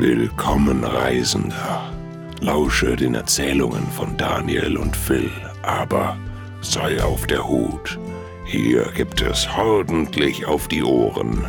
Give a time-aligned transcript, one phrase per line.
[0.00, 1.92] Willkommen, Reisender.
[2.40, 5.30] Lausche den Erzählungen von Daniel und Phil,
[5.60, 6.16] aber
[6.62, 7.98] sei auf der Hut.
[8.46, 11.44] Hier gibt es ordentlich auf die Ohren.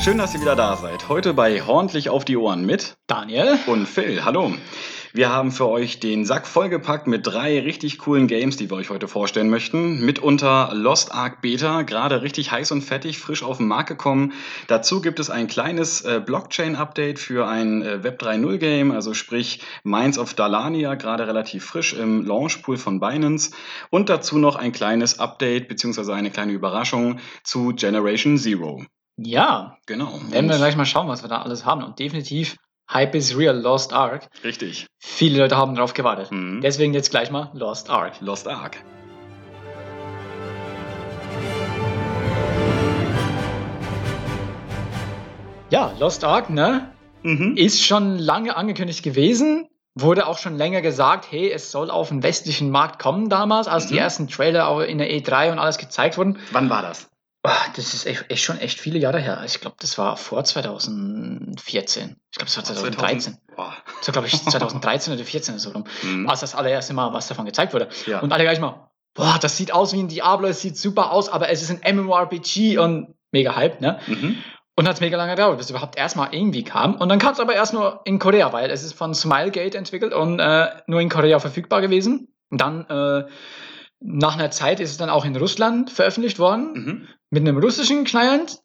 [0.00, 1.08] Schön, dass ihr wieder da seid.
[1.08, 3.60] Heute bei Hornlich auf die Ohren mit Daniel.
[3.68, 4.24] und Phil.
[4.24, 4.54] Hallo.
[5.14, 8.88] Wir haben für euch den Sack vollgepackt mit drei richtig coolen Games, die wir euch
[8.88, 10.02] heute vorstellen möchten.
[10.06, 14.32] Mitunter Lost Ark Beta, gerade richtig heiß und fettig, frisch auf den Markt gekommen.
[14.68, 19.60] Dazu gibt es ein kleines äh, Blockchain-Update für ein äh, Web 3.0 Game, also sprich
[19.84, 23.50] Minds of Dalania, gerade relativ frisch im Launchpool von Binance.
[23.90, 28.82] Und dazu noch ein kleines Update beziehungsweise eine kleine Überraschung zu Generation Zero.
[29.18, 30.20] Ja, Genau.
[30.30, 31.82] werden wir gleich mal schauen, was wir da alles haben.
[31.84, 32.56] Und definitiv,
[32.92, 34.28] Hype is real, Lost Ark.
[34.44, 34.86] Richtig.
[34.98, 36.30] Viele Leute haben drauf gewartet.
[36.30, 36.60] Mhm.
[36.62, 38.14] Deswegen jetzt gleich mal Lost Ark.
[38.20, 38.76] Lost Ark.
[45.70, 46.92] Ja, Lost Ark, ne?
[47.22, 47.56] Mhm.
[47.56, 49.68] Ist schon lange angekündigt gewesen.
[49.94, 53.86] Wurde auch schon länger gesagt, hey, es soll auf den westlichen Markt kommen damals, als
[53.88, 54.00] die Mhm.
[54.00, 56.38] ersten Trailer auch in der E3 und alles gezeigt wurden.
[56.50, 57.08] Wann war das?
[57.44, 59.42] Ah, Das ist echt, echt schon echt viele Jahre her.
[59.44, 62.16] Ich glaube, das war vor 2014.
[62.30, 63.38] Ich glaube, das war 2013.
[63.56, 63.74] Boah.
[64.00, 65.84] So glaube ich 2013 oder 2014 so rum.
[66.02, 66.28] Mhm.
[66.28, 67.88] Als das allererste Mal was davon gezeigt wurde.
[68.06, 68.20] Ja.
[68.20, 71.28] Und alle gleich mal, boah, das sieht aus wie ein Diablo, es sieht super aus,
[71.28, 73.98] aber es ist ein MMORPG und mega Hype, ne?
[74.06, 74.36] Mhm.
[74.74, 76.94] Und hat mega lange gedauert, bis es überhaupt erstmal irgendwie kam.
[76.94, 80.14] Und dann kam es aber erst nur in Korea, weil es ist von Smilegate entwickelt
[80.14, 82.28] und äh, nur in Korea verfügbar gewesen.
[82.50, 83.24] Und dann, äh,
[84.04, 87.08] nach einer Zeit ist es dann auch in Russland veröffentlicht worden, Mhm.
[87.30, 88.58] mit einem russischen Client.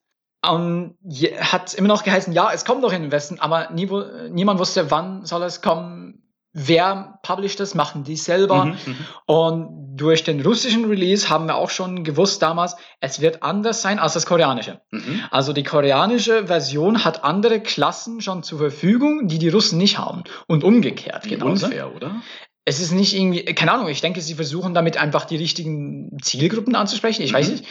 [0.47, 0.95] Und
[1.41, 3.89] hat immer noch geheißen, ja, es kommt doch in den Westen, aber nie,
[4.29, 8.65] niemand wusste, wann soll es kommen, wer publisht es, machen die selber.
[8.65, 8.71] Mhm.
[8.85, 8.95] Mhm.
[9.25, 13.97] Und durch den russischen Release haben wir auch schon gewusst damals, es wird anders sein
[13.97, 14.79] als das koreanische.
[14.91, 15.21] Mhm.
[15.31, 20.23] Also die koreanische Version hat andere Klassen schon zur Verfügung, die die Russen nicht haben.
[20.45, 21.65] Und umgekehrt, Wie genauso.
[21.65, 22.15] unfair, oder?
[22.69, 26.75] Es ist nicht irgendwie, keine Ahnung, ich denke, sie versuchen damit einfach die richtigen Zielgruppen
[26.75, 27.21] anzusprechen.
[27.21, 27.53] Ich weiß Mhm.
[27.53, 27.65] nicht,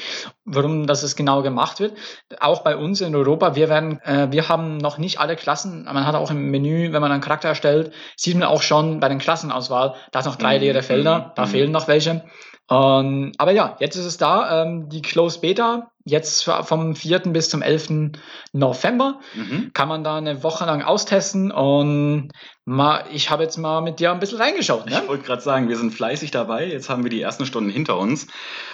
[0.46, 1.92] warum das es genau gemacht wird.
[2.40, 5.84] Auch bei uns in Europa, wir werden, äh, wir haben noch nicht alle Klassen.
[5.84, 9.10] Man hat auch im Menü, wenn man einen Charakter erstellt, sieht man auch schon bei
[9.10, 11.50] den Klassenauswahl, da sind noch drei Mhm, leere Felder, da mhm.
[11.50, 12.24] fehlen noch welche.
[12.68, 17.18] Ähm, aber ja, jetzt ist es da, ähm, die Closed Beta, jetzt vom 4.
[17.20, 18.12] bis zum 11.
[18.52, 19.70] November Mhm.
[19.72, 22.30] kann man da eine Woche lang austesten und
[22.64, 24.86] mal, ich habe jetzt mal mit dir ein bisschen reingeschaut.
[24.86, 25.00] Ne?
[25.02, 26.66] Ich wollte gerade sagen, wir sind fleißig dabei.
[26.66, 28.26] Jetzt haben wir die ersten Stunden hinter uns.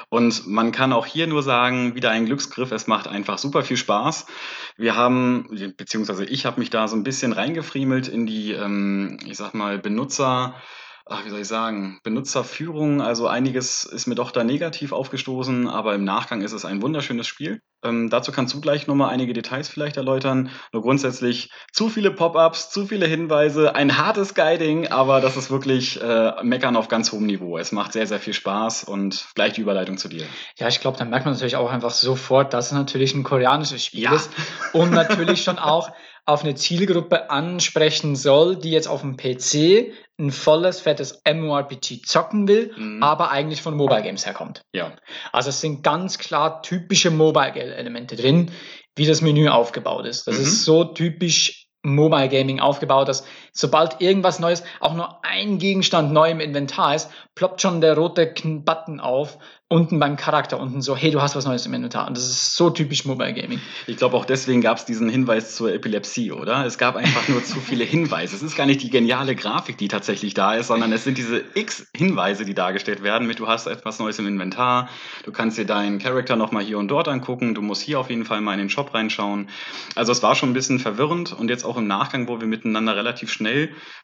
[0.09, 2.70] Und man kann auch hier nur sagen, wieder ein Glücksgriff.
[2.72, 4.26] Es macht einfach super viel Spaß.
[4.76, 9.36] Wir haben, beziehungsweise ich habe mich da so ein bisschen reingefriemelt in die, ähm, ich
[9.36, 10.54] sag mal, Benutzer.
[11.06, 15.94] Ach, wie soll ich sagen, Benutzerführung, also einiges ist mir doch da negativ aufgestoßen, aber
[15.94, 17.60] im Nachgang ist es ein wunderschönes Spiel.
[17.84, 20.50] Ähm, dazu kannst du gleich nochmal einige Details vielleicht erläutern.
[20.72, 26.00] Nur grundsätzlich zu viele Pop-ups, zu viele Hinweise, ein hartes Guiding, aber das ist wirklich
[26.00, 27.58] äh, Meckern auf ganz hohem Niveau.
[27.58, 30.24] Es macht sehr, sehr viel Spaß und gleich die Überleitung zu dir.
[30.58, 33.84] Ja, ich glaube, da merkt man natürlich auch einfach sofort, dass es natürlich ein koreanisches
[33.84, 34.14] Spiel Ja.
[34.14, 34.30] ist
[34.72, 35.91] und natürlich schon auch
[36.24, 42.46] auf eine Zielgruppe ansprechen soll, die jetzt auf dem PC ein volles, fettes MMORPG zocken
[42.46, 43.02] will, Mhm.
[43.02, 44.62] aber eigentlich von Mobile Games herkommt.
[44.72, 44.92] Ja.
[45.32, 48.50] Also es sind ganz klar typische Mobile-Elemente drin,
[48.94, 50.26] wie das Menü aufgebaut ist.
[50.26, 50.42] Das Mhm.
[50.42, 56.30] ist so typisch Mobile Gaming aufgebaut, dass sobald irgendwas Neues, auch nur ein Gegenstand neu
[56.30, 58.32] im Inventar ist, ploppt schon der rote
[58.64, 59.38] Button auf,
[59.72, 62.06] unten beim Charakter, unten so, hey, du hast was Neues im Inventar.
[62.06, 63.58] Und das ist so typisch Mobile Gaming.
[63.86, 66.66] Ich glaube, auch deswegen gab es diesen Hinweis zur Epilepsie, oder?
[66.66, 68.36] Es gab einfach nur zu viele Hinweise.
[68.36, 71.42] Es ist gar nicht die geniale Grafik, die tatsächlich da ist, sondern es sind diese
[71.54, 74.91] x Hinweise, die dargestellt werden mit, du hast etwas Neues im Inventar,
[75.24, 78.26] du kannst dir deinen Charakter nochmal hier und dort angucken, du musst hier auf jeden
[78.26, 79.48] Fall mal in den Shop reinschauen.
[79.94, 82.94] Also es war schon ein bisschen verwirrend und jetzt auch im Nachgang, wo wir miteinander
[82.94, 83.41] relativ schnell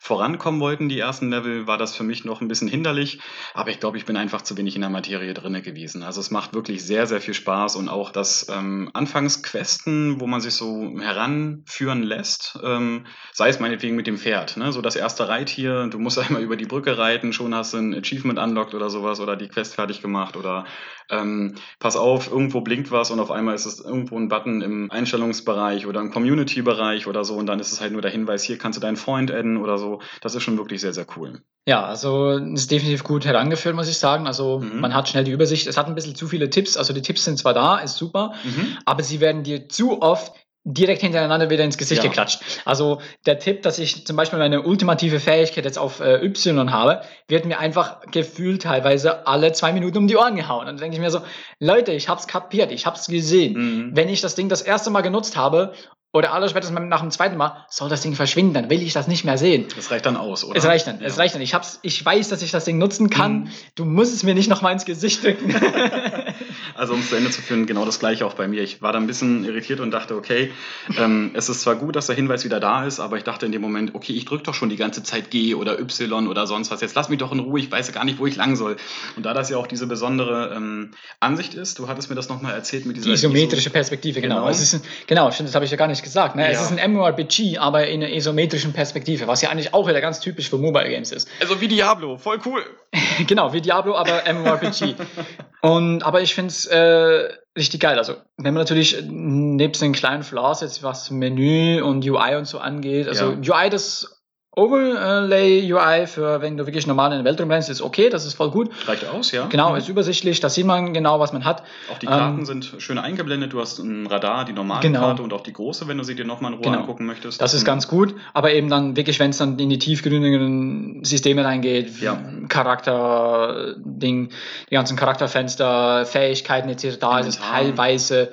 [0.00, 3.20] vorankommen wollten, die ersten Level, war das für mich noch ein bisschen hinderlich.
[3.54, 6.02] Aber ich glaube, ich bin einfach zu wenig in der Materie drinne gewesen.
[6.02, 10.40] Also es macht wirklich sehr, sehr viel Spaß und auch das ähm, Anfangsquesten, wo man
[10.40, 14.72] sich so heranführen lässt, ähm, sei es meinetwegen mit dem Pferd, ne?
[14.72, 17.94] so das erste Reittier, du musst einmal über die Brücke reiten, schon hast du ein
[17.94, 20.64] Achievement unlocked oder sowas oder die Quest fertig gemacht oder
[21.10, 24.90] ähm, pass auf, irgendwo blinkt was und auf einmal ist es irgendwo ein Button im
[24.90, 28.58] Einstellungsbereich oder im Community-Bereich oder so und dann ist es halt nur der Hinweis, hier
[28.58, 30.00] kannst du deinen Freund adden oder so.
[30.20, 31.42] Das ist schon wirklich sehr, sehr cool.
[31.66, 34.26] Ja, also ist definitiv gut herangeführt, muss ich sagen.
[34.26, 34.80] Also Mhm.
[34.80, 35.66] man hat schnell die Übersicht.
[35.66, 36.76] Es hat ein bisschen zu viele Tipps.
[36.76, 38.78] Also die Tipps sind zwar da, ist super, Mhm.
[38.86, 40.32] aber sie werden dir zu oft
[40.70, 42.08] direkt hintereinander wieder ins Gesicht Ja.
[42.08, 42.40] geklatscht.
[42.66, 47.00] Also der Tipp, dass ich zum Beispiel meine ultimative Fähigkeit jetzt auf äh, Y habe,
[47.26, 50.60] wird mir einfach gefühlt teilweise alle zwei Minuten um die Ohren gehauen.
[50.60, 51.20] Und dann denke ich mir so,
[51.58, 53.54] Leute, ich hab's kapiert, ich hab's gesehen.
[53.54, 53.96] Mhm.
[53.96, 55.72] Wenn ich das Ding das erste Mal genutzt habe
[56.12, 59.24] oder allerspätestens nach dem zweiten Mal, soll das Ding verschwinden, dann will ich das nicht
[59.24, 59.66] mehr sehen.
[59.74, 60.56] Das reicht dann aus, oder?
[60.56, 61.06] Es reicht dann, Ja.
[61.06, 61.42] es reicht dann.
[61.42, 63.40] Ich, hab's, ich weiß, dass ich das Ding nutzen kann.
[63.40, 63.50] Mhm.
[63.74, 65.54] Du musst es mir nicht noch mal ins Gesicht drücken.
[66.78, 68.62] Also um es zu Ende zu führen, genau das gleiche auch bei mir.
[68.62, 70.52] Ich war da ein bisschen irritiert und dachte, okay,
[70.96, 73.52] ähm, es ist zwar gut, dass der Hinweis wieder da ist, aber ich dachte in
[73.52, 76.70] dem Moment, okay, ich drücke doch schon die ganze Zeit G oder Y oder sonst
[76.70, 76.80] was.
[76.80, 78.76] Jetzt lass mich doch in Ruhe, ich weiß gar nicht, wo ich lang soll.
[79.16, 82.54] Und da das ja auch diese besondere ähm, Ansicht ist, du hattest mir das nochmal
[82.54, 84.36] erzählt mit dieser Die isometrische Perspektive, genau.
[84.36, 84.48] Genau.
[84.48, 86.36] Es ist ein, genau, stimmt, das habe ich ja gar nicht gesagt.
[86.36, 86.46] Ne?
[86.48, 86.64] Es Ja.
[86.64, 90.48] ist ein MMORPG, aber in einer isometrischen Perspektive, was ja eigentlich auch wieder ganz typisch
[90.48, 91.28] für Mobile Games ist.
[91.40, 92.62] Also wie Diablo, voll cool.
[93.26, 94.94] genau, wie Diablo, aber MMORPG.
[95.62, 97.98] und, aber ich finde es äh, richtig geil.
[97.98, 102.58] Also, wenn man natürlich nebst den kleinen Flaws jetzt was Menü und UI und so
[102.58, 104.17] angeht, also UI, das
[104.58, 108.34] Overlay UI für, wenn du wirklich normal in der Welt rumrennst, ist okay, das ist
[108.34, 108.70] voll gut.
[108.86, 109.46] Reicht aus, ja?
[109.46, 109.76] Genau, Mhm.
[109.76, 111.62] ist übersichtlich, da sieht man genau, was man hat.
[111.92, 113.52] Auch die Karten Ähm, sind schön eingeblendet.
[113.52, 115.00] Du hast ein Radar, die normale Genau.
[115.00, 116.80] Karte und auch die große, wenn du sie dir nochmal in Ruhe Genau.
[116.80, 117.40] angucken möchtest.
[117.40, 117.66] Das ist Mhm.
[117.66, 122.18] ganz gut, aber eben dann wirklich, wenn es dann in die tiefgründigen Systeme reingeht, Ja.
[122.48, 124.30] Charakter, Ding,
[124.70, 128.30] die ganzen Charakterfenster, Fähigkeiten etc., da ist es teilweise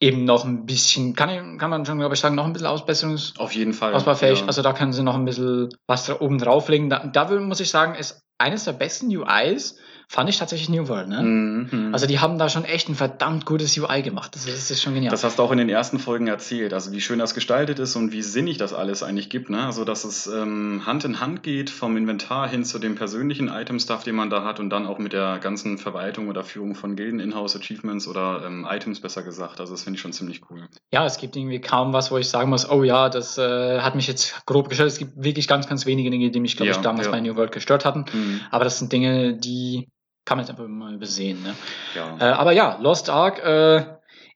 [0.00, 2.68] eben noch ein bisschen, kann, ich, kann man schon, glaube ich, sagen, noch ein bisschen
[2.68, 3.94] Ausbesserungs Auf jeden Fall.
[3.94, 4.40] ausbaufähig.
[4.40, 4.46] Ja.
[4.46, 6.88] Also da können sie noch ein bisschen was da oben drauflegen.
[6.88, 9.76] Da, da muss ich sagen, ist eines der besten UIs,
[10.10, 11.06] fand ich tatsächlich New World.
[11.06, 11.22] Ne?
[11.22, 11.90] Mhm.
[11.94, 14.34] Also die haben da schon echt ein verdammt gutes UI gemacht.
[14.34, 15.12] Das ist, das ist schon genial.
[15.12, 17.94] Das hast du auch in den ersten Folgen erzählt, also wie schön das gestaltet ist
[17.94, 19.50] und wie sinnig das alles eigentlich gibt.
[19.50, 19.64] Ne?
[19.64, 24.02] Also dass es ähm, Hand in Hand geht vom Inventar hin zu dem persönlichen Item-Stuff,
[24.02, 27.20] den man da hat und dann auch mit der ganzen Verwaltung oder Führung von Gilden,
[27.20, 29.60] Inhouse-Achievements oder ähm, Items besser gesagt.
[29.60, 30.66] Also das finde ich schon ziemlich cool.
[30.92, 33.94] Ja, es gibt irgendwie kaum was, wo ich sagen muss, oh ja, das äh, hat
[33.94, 34.88] mich jetzt grob gestört.
[34.88, 37.12] Es gibt wirklich ganz, ganz wenige Dinge, die mich, glaube Ja, ich, damals ja.
[37.12, 38.06] bei New World gestört hatten.
[38.12, 38.40] Mhm.
[38.50, 39.86] Aber das sind Dinge, die
[40.24, 41.42] kann man jetzt einfach mal übersehen.
[41.42, 41.54] Ne?
[41.94, 42.16] Ja.
[42.18, 43.84] Äh, aber ja, Lost Ark, äh,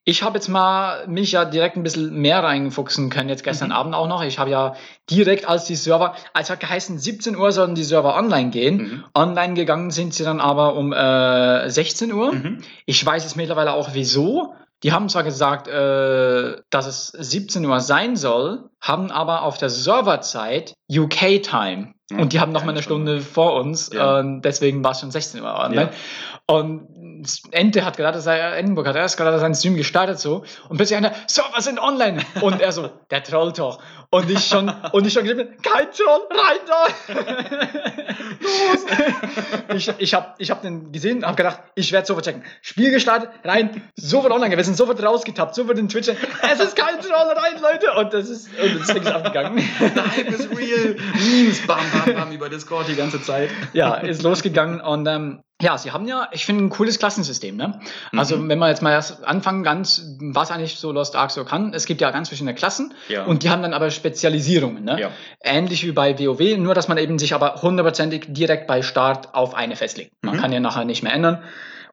[0.06, 3.74] ich habe jetzt mal mich ja direkt ein bisschen mehr reinfuchsen können, jetzt gestern Mhm.
[3.74, 4.22] Abend auch noch.
[4.22, 4.74] Ich habe ja
[5.10, 8.76] direkt als die Server, als hat geheißen, 17 Uhr sollen die Server online gehen.
[8.76, 9.04] Mhm.
[9.14, 12.32] Online gegangen sind sie dann aber um äh, 16 Uhr.
[12.34, 12.62] Mhm.
[12.84, 14.54] Ich weiß jetzt mittlerweile auch wieso.
[14.82, 19.70] Die haben zwar gesagt, äh, dass es 17 Uhr sein soll, haben aber auf der
[19.70, 21.93] Serverzeit UK-Time.
[22.10, 23.90] Und die haben noch mal eine Stunde vor uns.
[23.92, 24.18] Ja.
[24.18, 25.90] Und deswegen war es schon 16 Uhr online.
[26.48, 26.54] Ja.
[26.54, 27.13] Und
[27.50, 30.44] Ente hat gerade sein, Edinburgh hat erst gerade seinen Stream gestartet so.
[30.68, 32.22] Und plötzlich einer, Server sind online.
[32.40, 33.80] Und er so, der trollt doch.
[34.10, 36.86] Und ich schon, und ich schon gesagt, kein Troll, rein da!
[39.74, 42.44] ich ich habe ich hab den gesehen und habe gedacht, ich werde sofort checken.
[42.62, 46.08] Spiel gestartet, rein, sofort online gewesen, sofort rausgetappt, sofort in Twitch.
[46.08, 47.92] Es ist kein Troll, rein, Leute!
[47.98, 49.68] Und das ist, und das ist abgegangen.
[49.80, 50.96] Der Hype ist real.
[51.18, 53.50] Memes, bam, bam, bam, über Discord die ganze Zeit.
[53.72, 57.56] ja, ist losgegangen und ähm, ja, sie haben ja, ich finde, ein cooles Klassensystem.
[57.56, 57.80] Ne?
[58.16, 58.48] Also, Mhm.
[58.48, 61.86] wenn wir jetzt mal erst anfangen, ganz, was eigentlich so Lost Ark so kann, es
[61.86, 63.24] gibt ja ganz verschiedene Klassen Ja.
[63.24, 64.84] und die haben dann aber Spezialisierungen.
[64.84, 65.00] Ne?
[65.00, 65.10] Ja.
[65.40, 69.54] Ähnlich wie bei WoW, nur dass man eben sich aber hundertprozentig direkt bei Start auf
[69.54, 70.12] eine festlegt.
[70.22, 70.40] Man Mhm.
[70.40, 71.42] kann ja nachher nicht mehr ändern.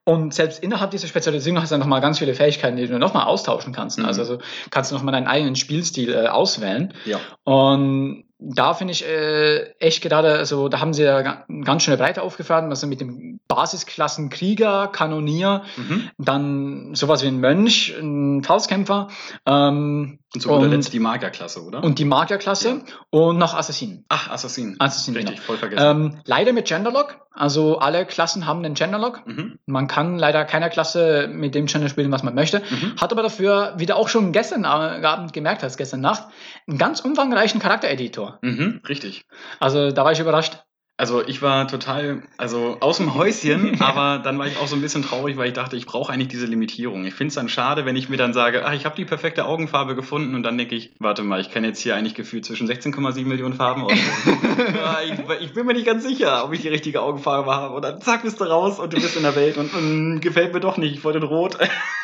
[0.03, 3.27] Und selbst innerhalb dieser Spezialisierung hast du dann nochmal ganz viele Fähigkeiten, die du nochmal
[3.27, 3.99] austauschen kannst.
[3.99, 4.05] Mhm.
[4.05, 4.39] Also, also
[4.71, 6.95] kannst du nochmal deinen eigenen Spielstil äh, auswählen.
[7.05, 7.19] Ja.
[7.43, 11.97] Und da finde ich äh, echt gerade, also da haben sie ja ga- ganz schöne
[11.97, 16.09] Breite aufgefahren, also mit dem Basisklassen Krieger, Kanonier, Mhm.
[16.17, 19.09] dann sowas wie ein Mönch, ein Faustkämpfer
[19.45, 21.83] ähm, Und zu guter Und- Letzt die Magierklasse, oder?
[21.83, 24.05] und die Magierklasse und noch Assassinen.
[24.07, 24.77] Ach, Assassin.
[24.79, 25.85] Assassin, Richtig, voll vergessen.
[25.85, 29.27] Ähm, leider mit Genderlock, also alle Klassen haben einen Genderlock.
[29.27, 29.59] Mhm.
[29.65, 32.59] Man kann leider keiner Klasse mit dem Gender spielen, was man möchte.
[32.59, 32.95] Mhm.
[32.99, 36.23] Hat aber dafür, wie du auch schon gestern Abend gemerkt hast, gestern Nacht,
[36.65, 38.39] einen ganz umfangreichen Charaktereditor.
[38.41, 38.81] Mhm.
[38.87, 39.25] Richtig.
[39.59, 40.63] Also da war ich überrascht.
[41.01, 44.81] Also ich war total, also aus dem Häuschen, aber dann war ich auch so ein
[44.81, 47.05] bisschen traurig, weil ich dachte, ich brauche eigentlich diese Limitierung.
[47.05, 49.45] Ich finde es dann schade, wenn ich mir dann sage, ach, ich habe die perfekte
[49.45, 52.69] Augenfarbe gefunden und dann denke ich, warte mal, ich kann jetzt hier eigentlich gefühlt zwischen
[52.69, 54.75] 16,7 Millionen Farben auswählen.
[54.75, 57.73] ja, ich, ich bin mir nicht ganz sicher, ob ich die richtige Augenfarbe habe.
[57.73, 60.53] Und dann zack, bist du raus und du bist in der Welt und, mm, gefällt
[60.53, 61.57] mir doch nicht, ich wollte Rot.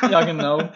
[0.10, 0.58] Ja, genau.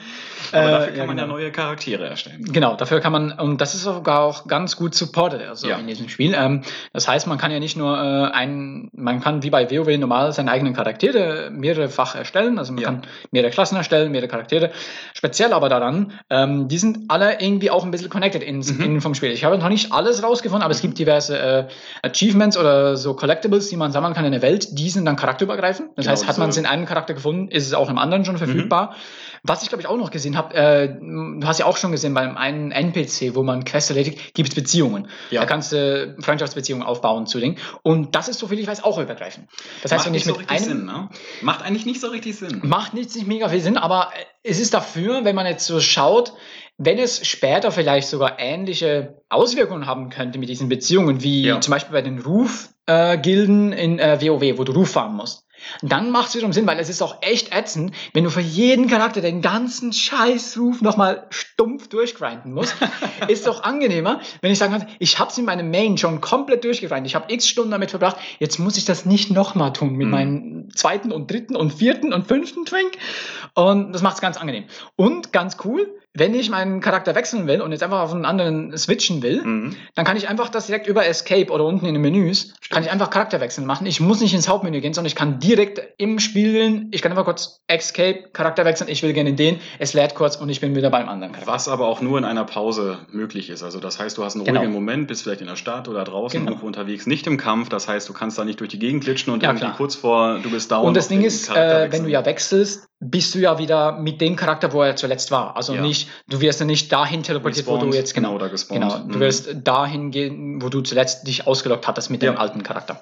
[0.54, 1.36] Aber Äh, dafür kann ja, man ja genau.
[1.36, 2.44] neue Charaktere erstellen.
[2.52, 5.78] Genau, dafür kann man, und das ist sogar auch ganz gut supported also Ja.
[5.78, 6.34] in diesem Spiel.
[6.38, 6.62] Ähm,
[6.94, 10.32] das heißt, man kann ja nicht nur äh, ein, man kann wie bei WoW normal
[10.34, 12.90] seine eigenen Charaktere mehrerefach erstellen, also man Ja.
[12.90, 14.72] kann mehrere Klassen erstellen, mehrere Charaktere.
[15.14, 18.84] Speziell aber daran, ähm, die sind alle irgendwie auch ein bisschen connected ins, Mhm.
[18.84, 19.32] innen vom Spiel.
[19.32, 21.68] Ich habe noch nicht alles rausgefunden, aber es gibt diverse äh,
[22.04, 25.90] Achievements oder so Collectibles, die man sammeln kann in der Welt, die sind dann charakterübergreifend.
[25.96, 28.26] Das Genau, heißt, hat man es in einem Charakter gefunden, ist es auch im anderen
[28.26, 28.96] schon verfügbar.
[29.44, 32.14] Was ich glaube ich auch noch gesehen habe, äh, du hast ja auch schon gesehen
[32.14, 35.08] beim einen NPC, wo man Quests erledigt, gibt es Beziehungen.
[35.32, 35.42] Ja.
[35.42, 37.58] Da kannst du Freundschaftsbeziehungen aufbauen zu Dingen.
[37.82, 39.48] Und das ist, soviel ich weiß, auch übergreifend.
[39.82, 41.10] Das heißt, Macht wenn ich nicht so mit richtig einem Sinn, ne?
[41.42, 42.62] Macht eigentlich nicht so richtig Sinn.
[42.64, 44.12] Macht nicht, nicht mega viel Sinn, aber
[44.44, 46.34] es ist dafür, wenn man jetzt so schaut,
[46.78, 51.62] wenn es später vielleicht sogar ähnliche Auswirkungen haben könnte mit diesen Beziehungen, wie Ja.
[51.62, 55.46] zum Beispiel bei den Ruf-Gilden in äh, WoW, wo du Ruf fahren musst.
[55.82, 58.88] Dann macht es wiederum Sinn, weil es ist auch echt ätzend, wenn du für jeden
[58.88, 62.76] Charakter den ganzen Scheißruf nochmal stumpf durchgrinden musst.
[63.28, 66.64] ist doch angenehmer, wenn ich sagen kann, ich habe es in meinem Main schon komplett
[66.64, 67.08] durchgegrindet.
[67.08, 70.12] Ich habe x Stunden damit verbracht, jetzt muss ich das nicht nochmal tun mit Mhm.
[70.12, 72.92] meinem zweiten und dritten und vierten und fünften Twink.
[73.54, 74.66] Und das macht es ganz angenehm.
[74.96, 78.76] Und ganz cool, wenn ich meinen Charakter wechseln will und jetzt einfach auf einen anderen
[78.78, 79.76] switchen will, Mhm.
[79.96, 82.92] dann kann ich einfach das direkt über Escape oder unten in den Menüs, kann ich
[82.92, 83.86] einfach Charakterwechsel machen.
[83.88, 87.24] Ich muss nicht ins Hauptmenü gehen, sondern ich kann direkt im Spielen, ich kann einfach
[87.26, 90.90] kurz Escape, Charakter wechseln, ich will gerne den, es lädt kurz und ich bin wieder
[90.90, 91.52] beim anderen Charakter.
[91.54, 93.64] Was aber auch nur in einer Pause möglich ist.
[93.64, 94.60] Also das heißt, du hast einen Genau.
[94.60, 96.52] ruhigen Moment, bist vielleicht in der Stadt oder draußen Genau.
[96.52, 97.70] irgendwo unterwegs, nicht im Kampf.
[97.70, 99.78] Das heißt, du kannst da nicht durch die Gegend glitschen und Ja, irgendwie klar.
[99.78, 100.86] kurz vor, du bist down.
[100.88, 102.04] Und das Ding ist, Charakter äh, wenn wechseln.
[102.06, 105.58] du ja wechselst, bist du ja wieder mit dem Charakter, wo er zuletzt war.
[105.58, 105.82] Also Ja.
[105.82, 108.38] nicht, du wirst ja nicht dahin teleportiert, wo du Respawned, jetzt genau.
[108.38, 109.20] Genau, du Mhm.
[109.20, 112.40] wirst dahin gehen, wo du zuletzt dich ausgelockt hattest mit dem Ja.
[112.40, 113.02] alten Charakter.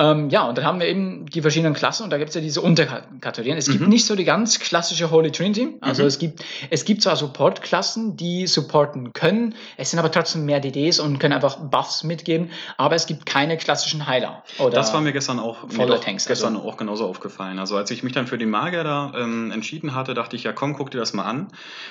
[0.00, 2.40] Ähm, ja, und dann haben wir eben die verschiedenen Klassen und da gibt es ja
[2.40, 3.58] diese Unterkategorien.
[3.58, 3.88] Es gibt Mhm.
[3.88, 5.76] nicht so die ganz klassische Holy Trinity.
[5.80, 6.08] Also Mhm.
[6.08, 11.00] es gibt es gibt zwar Support-Klassen, die supporten können, es sind aber trotzdem mehr DDs
[11.00, 14.44] und können einfach Buffs mitgeben, aber es gibt keine klassischen Heiler.
[14.58, 17.58] Oder Das war mir gestern auch, mir doch Tanks, gestern also- auch genauso aufgefallen.
[17.58, 20.52] Also als ich mich dann für den Magier da ähm, entschieden hatte, dachte ich, ja
[20.52, 21.48] komm, guck dir das mal an.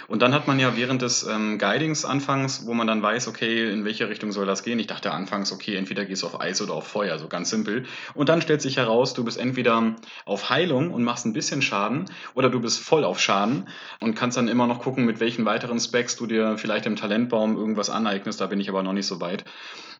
[0.07, 3.69] Und dann hat man ja während des ähm, Guidings anfangs, wo man dann weiß, okay,
[3.69, 4.79] in welche Richtung soll das gehen.
[4.79, 7.83] Ich dachte anfangs, okay, entweder gehst du auf Eis oder auf Feuer, so ganz simpel.
[8.13, 12.06] Und dann stellt sich heraus, du bist entweder auf Heilung und machst ein bisschen Schaden
[12.34, 13.68] oder du bist voll auf Schaden
[14.00, 17.58] und kannst dann immer noch gucken, mit welchen weiteren Specs du dir vielleicht im Talentbaum
[17.58, 18.42] irgendwas aneignest.
[18.42, 19.46] Da bin ich aber noch nicht so weit.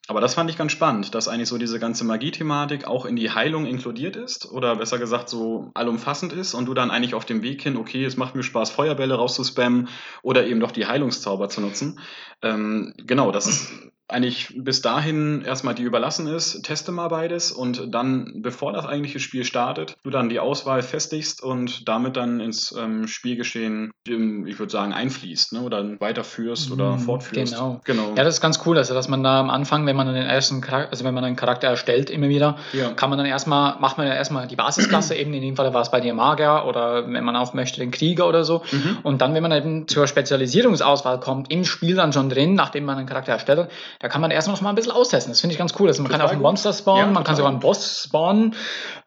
[0.07, 3.31] Aber das fand ich ganz spannend, dass eigentlich so diese ganze Magie-Thematik auch in die
[3.31, 7.43] Heilung inkludiert ist oder besser gesagt so allumfassend ist und du dann eigentlich auf dem
[7.43, 9.89] Weg hin, okay, es macht mir Spaß, Feuerbälle rauszuspammen
[10.21, 11.99] oder eben doch die Heilungszauber zu nutzen.
[12.41, 13.71] Ähm, genau, das ist
[14.09, 19.19] eigentlich bis dahin erstmal die überlassen ist, teste mal beides und dann, bevor das eigentliche
[19.19, 24.59] Spiel startet, du dann die Auswahl festigst und damit dann ins ähm, Spielgeschehen, ähm, ich
[24.59, 25.61] würde sagen, einfließt ne?
[25.61, 27.53] oder weiterführst oder Mm, fortführst.
[27.53, 27.81] genau.
[27.83, 28.13] genau.
[28.15, 30.62] Ja, das ist ganz cool, also dass man da am Anfang, wenn man den ersten
[30.62, 32.92] Charakter, also wenn man einen Charakter erstellt, immer wieder, Ja.
[32.92, 35.82] kann man dann erstmal, macht man ja erstmal die Basisklasse, eben in dem Fall war
[35.82, 38.62] es bei dir Magier oder wenn man auch möchte, den Krieger oder so.
[38.72, 38.98] Mhm.
[39.04, 42.98] Und dann, wenn man eben zur Spezialisierungsauswahl kommt, im Spiel dann schon drin, nachdem man
[42.98, 45.32] einen Charakter erstellt hat, da kann man erst noch mal ein bisschen austesten.
[45.32, 45.88] Das finde ich ganz cool.
[45.88, 46.48] Also man kann Total auch einen gut.
[46.51, 48.56] Monster spawnen, Ja, man kann sogar einen Boss spawnen,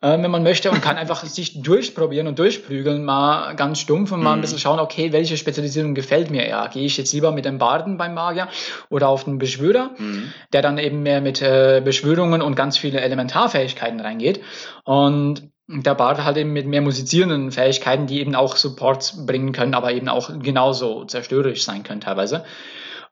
[0.00, 4.22] äh, wenn man möchte, und kann einfach sich durchprobieren und durchprügeln, mal ganz stumpf und
[4.22, 4.42] mal ein Mhm.
[4.42, 6.68] bisschen schauen, okay, welche Spezialisierung gefällt mir eher.
[6.72, 8.48] Gehe ich jetzt lieber mit dem Barden beim Magier
[8.88, 9.90] oder auf den Beschwörer?
[9.98, 10.32] Mhm.
[10.52, 14.40] der dann eben mehr mit äh, Beschwörungen und ganz viele Elementarfähigkeiten reingeht.
[14.84, 19.74] Und der Bard halt eben mit mehr musizierenden Fähigkeiten, die eben auch Supports bringen können,
[19.74, 22.44] aber eben auch genauso zerstörerisch sein können teilweise.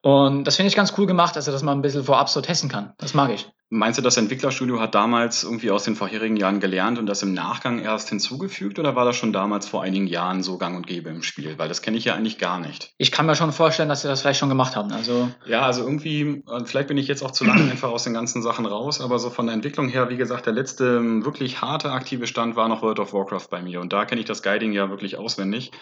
[0.03, 2.69] Und das finde ich ganz cool gemacht, also dass man ein bisschen vorab so testen
[2.69, 2.93] kann.
[2.99, 3.49] Das mag ich.
[3.71, 7.35] Meinst du, das Entwicklerstudio hat damals irgendwie aus den vorherigen Jahren gelernt und das im
[7.35, 11.11] Nachgang erst hinzugefügt oder war das schon damals vor einigen Jahren so gang und gäbe
[11.11, 11.59] im Spiel?
[11.59, 12.95] Weil das kenne ich ja eigentlich gar nicht.
[12.97, 14.91] Ich kann mir schon vorstellen, dass sie das vielleicht schon gemacht haben.
[14.91, 18.15] Also Ja, also irgendwie, äh, vielleicht bin ich jetzt auch zu lange einfach aus den
[18.15, 21.61] ganzen Sachen raus, aber so von der Entwicklung her, wie gesagt, der letzte ähm, wirklich
[21.61, 24.43] harte aktive Stand war noch World of Warcraft bei mir und da kenne ich das
[24.43, 25.73] Guiding ja wirklich auswendig.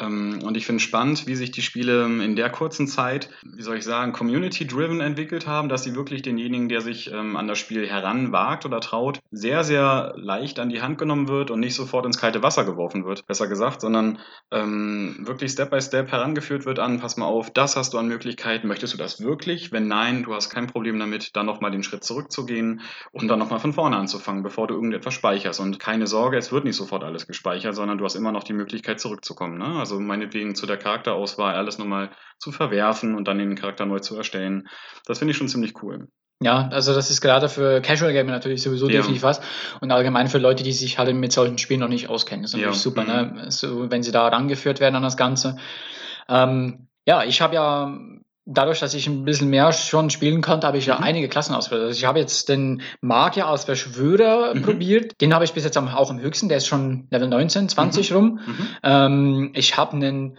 [0.00, 3.76] Ähm, Und ich finde spannend, wie sich die Spiele in der kurzen Zeit, wie soll
[3.76, 7.86] ich sagen, community-driven entwickelt haben, dass sie wirklich denjenigen, der sich ähm, an das Spiel
[7.86, 12.18] heranwagt oder traut, sehr, sehr leicht an die Hand genommen wird und nicht sofort ins
[12.18, 14.18] kalte Wasser geworfen wird, besser gesagt, sondern
[14.50, 18.08] ähm, wirklich Step by Step herangeführt wird an, pass mal auf, das hast du an
[18.08, 19.72] Möglichkeiten, möchtest du das wirklich?
[19.72, 22.80] Wenn nein, du hast kein Problem damit, dann nochmal den Schritt zurückzugehen
[23.12, 25.60] und dann nochmal von vorne anzufangen, bevor du irgendetwas speicherst.
[25.60, 28.52] Und keine Sorge, es wird nicht sofort alles gespeichert, sondern du hast immer noch die
[28.52, 29.58] Möglichkeit zurückzukommen.
[29.58, 29.85] Ne?
[29.86, 34.16] Also meinetwegen zu der Charakterauswahl alles nochmal zu verwerfen und dann den Charakter neu zu
[34.16, 34.68] erstellen.
[35.06, 36.08] Das finde ich schon ziemlich cool.
[36.42, 38.96] ja, also das ist gerade für Casual Gamer natürlich sowieso Ja.
[38.98, 39.40] definitiv was.
[39.80, 42.42] Und allgemein für Leute, die sich halt mit solchen Spielen noch nicht auskennen.
[42.42, 43.36] Das ist natürlich Ja, super, mhm.
[43.36, 43.50] ne?
[43.50, 45.56] So, wenn sie da rangeführt werden an das Ganze.
[46.28, 47.96] Ähm, ja, ich habe ja
[48.48, 51.04] dadurch, dass ich ein bisschen mehr schon spielen konnte, habe ich ja Mhm.
[51.04, 51.88] einige Klassen ausprobiert.
[51.88, 54.62] Also ich habe jetzt den Magier als Beschwörer Mhm.
[54.62, 55.20] probiert.
[55.20, 56.48] Den habe ich bis jetzt am- auch im höchsten.
[56.48, 58.40] Der ist schon Level 19, 20 rum.
[58.46, 58.68] Mhm.
[58.82, 60.38] Ähm, ich habe einen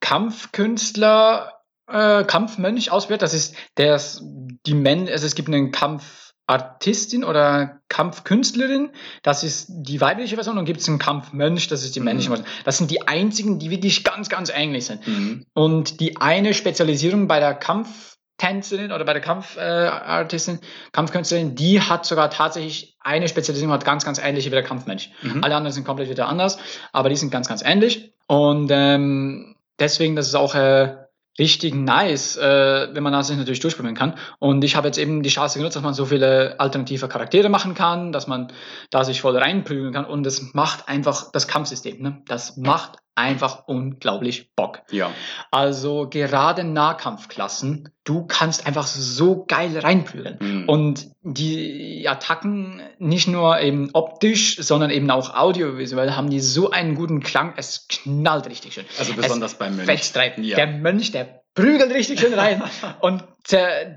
[0.00, 1.52] Kampfkünstler,
[1.88, 3.22] äh, Kampfmönch ausprobiert.
[3.22, 4.22] Das ist der ist
[4.66, 8.90] die Men also es gibt einen Kampf Kampfartistin oder Kampfkünstlerin.
[9.22, 10.58] Das ist die weibliche Version.
[10.58, 12.36] Und gibt es einen Kampfmönch, das ist die männliche Mhm.
[12.36, 12.54] Version.
[12.64, 15.06] Das sind die einzigen, die wirklich ganz, ganz ähnlich sind.
[15.06, 15.46] Mhm.
[15.54, 20.60] Und die eine Spezialisierung bei der Kampftänzerin oder bei der Kampfartistin,
[20.92, 25.10] Kampfkünstlerin, die hat sogar tatsächlich eine Spezialisierung, hat ganz, ganz ähnliche wie der Kampfmensch.
[25.22, 25.42] Mhm.
[25.42, 26.58] Alle anderen sind komplett wieder anders,
[26.92, 28.12] aber die sind ganz, ganz ähnlich.
[28.28, 30.96] Und ähm, deswegen, das ist auch äh,
[31.38, 34.14] richtig nice, äh, wenn man das sich natürlich durchprobieren kann.
[34.38, 37.74] Und ich habe jetzt eben die Chance genutzt, dass man so viele alternative Charaktere machen
[37.74, 38.48] kann, dass man
[38.90, 40.04] da sich voll reinprügeln kann.
[40.04, 42.02] Und das macht einfach das Kampfsystem.
[42.02, 42.22] Ne?
[42.26, 44.82] Das macht einfach unglaublich Bock.
[44.90, 45.10] Ja.
[45.50, 50.38] Also gerade Nahkampfklassen, du kannst einfach so geil reinprügeln.
[50.40, 50.68] Mhm.
[50.68, 56.94] Und die Attacken nicht nur eben optisch, sondern eben auch audiovisuell haben die so einen
[56.94, 57.54] guten Klang.
[57.56, 58.84] Es knallt richtig schön.
[58.98, 59.88] also besonders beim Mönch.
[59.88, 60.44] Fetzt rein.
[60.44, 60.56] Ja.
[60.56, 62.62] Der Mönch, der prügelt richtig schön rein.
[63.00, 63.24] und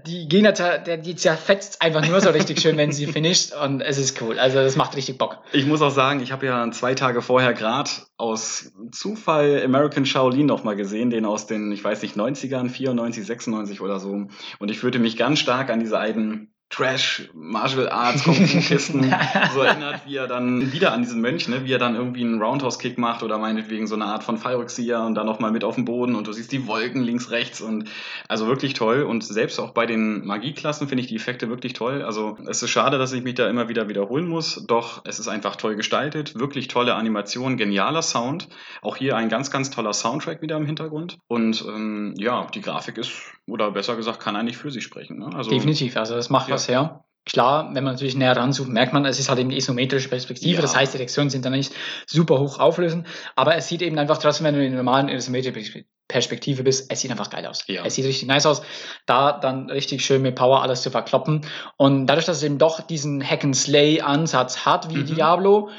[0.05, 3.53] die Gegner, die zerfetzt einfach nur so richtig schön, wenn sie finisht.
[3.53, 4.39] Und es ist cool.
[4.39, 5.39] Also das macht richtig Bock.
[5.51, 10.45] Ich muss auch sagen, ich habe ja zwei Tage vorher gerade aus Zufall American Shaolin
[10.45, 14.27] noch mal gesehen, den aus den, ich weiß nicht, 90ern, 94, 96 oder so.
[14.59, 19.03] Und ich fühlte mich ganz stark an diese alten Trash, Martial Arts, Kung Fu Kisten
[19.53, 22.39] so erinnert, wie er dann wieder an diesen Mönch, ne, wie er dann irgendwie einen
[22.39, 25.63] Roundhouse Kick macht oder meinetwegen so eine Art von Fallrückzieher und dann noch mal mit
[25.63, 27.89] auf dem Boden und du siehst die Wolken links, rechts und
[28.27, 32.03] also wirklich toll und selbst auch bei den Magieklassen finde ich die Effekte wirklich toll.
[32.03, 35.27] Also es ist schade, dass ich mich da immer wieder wiederholen muss, doch es ist
[35.27, 38.47] einfach toll gestaltet, wirklich tolle Animation, genialer Sound,
[38.83, 42.99] auch hier ein ganz, ganz toller Soundtrack wieder im Hintergrund und ähm, ja, die Grafik
[42.99, 43.11] ist,
[43.51, 45.20] oder besser gesagt, kann eigentlich für sich sprechen.
[45.20, 45.29] Ne?
[45.36, 45.96] Also, Definitiv.
[45.98, 46.56] Also das macht Ja.
[46.56, 47.03] was her.
[47.25, 50.56] Klar, wenn man natürlich näher ranzoomt, merkt man, es ist halt eben die isometrische Perspektive.
[50.56, 50.62] Ja.
[50.62, 51.74] Das heißt, die Texturen sind dann nicht
[52.08, 53.06] super hoch auflösen.
[53.36, 57.01] Aber es sieht eben einfach trotzdem, wenn du in der normalen isometrischen Perspektive bist, es
[57.01, 57.65] sieht einfach geil aus.
[57.68, 57.86] Ja.
[57.86, 58.63] Es sieht richtig nice aus.
[59.06, 61.46] Da dann richtig schön mit Power alles zu verkloppen.
[61.77, 65.06] Und dadurch, dass es eben doch diesen Hack-and-Slay-Ansatz hat, wie Mhm.
[65.06, 65.70] Diablo,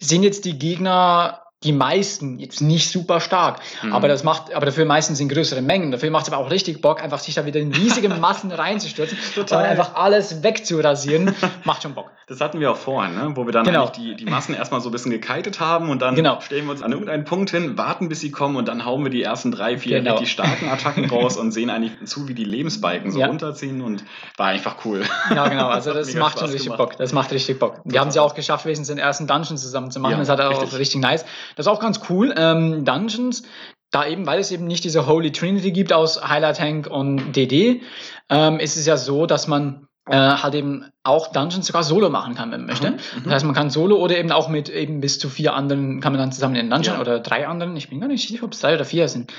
[0.00, 3.58] sind jetzt die Gegner die meisten jetzt nicht super stark.
[3.82, 3.92] Mhm.
[3.92, 5.90] Aber das macht, aber dafür meistens in größeren Mengen.
[5.90, 9.18] Dafür macht es aber auch richtig Bock, einfach sich da wieder in riesige Massen reinzustürzen
[9.34, 9.58] Total.
[9.64, 11.34] und einfach alles wegzurasieren.
[11.64, 12.12] macht schon Bock.
[12.28, 13.32] Das hatten wir auch vorhin, ne?
[13.34, 13.88] wo wir dann Genau.
[13.88, 16.40] die, die Massen erstmal so ein bisschen gekitet haben und dann Genau.
[16.40, 19.10] stellen wir uns an irgendeinen Punkt hin, warten bis sie kommen und dann hauen wir
[19.10, 20.12] die ersten drei, vier Genau.
[20.12, 23.26] richtig starken Attacken raus und sehen eigentlich zu, wie die Lebensbalken so Ja.
[23.26, 24.04] runterziehen und
[24.36, 25.02] war einfach cool.
[25.34, 25.68] Ja, genau.
[25.68, 26.78] Also das mega macht Spaß schon richtig gemacht.
[26.90, 26.96] Bock.
[26.98, 27.80] Das macht richtig Bock.
[27.84, 30.12] Wir haben es ja auch geschafft, wenigstens den ersten Dungeon zusammen zu machen.
[30.12, 30.78] Ja, das hat auch richtig.
[30.78, 31.00] richtig.
[31.00, 31.24] nice.
[31.56, 32.34] Das ist auch ganz cool.
[32.36, 33.42] Ähm, Dungeons,
[33.90, 37.82] da eben, weil es eben nicht diese Holy Trinity gibt aus Heiler Tank und DD,
[38.28, 42.34] ähm, ist es ja so, dass man äh, halt eben auch Dungeons sogar solo machen
[42.34, 42.90] kann, wenn man möchte.
[42.92, 46.00] Mhm, Das heißt, man kann solo oder eben auch mit eben bis zu vier anderen
[46.00, 47.00] kann man dann zusammen in den Dungeon Ja.
[47.00, 47.76] oder drei anderen.
[47.76, 49.32] Ich bin gar nicht sicher, ob es drei oder vier sind,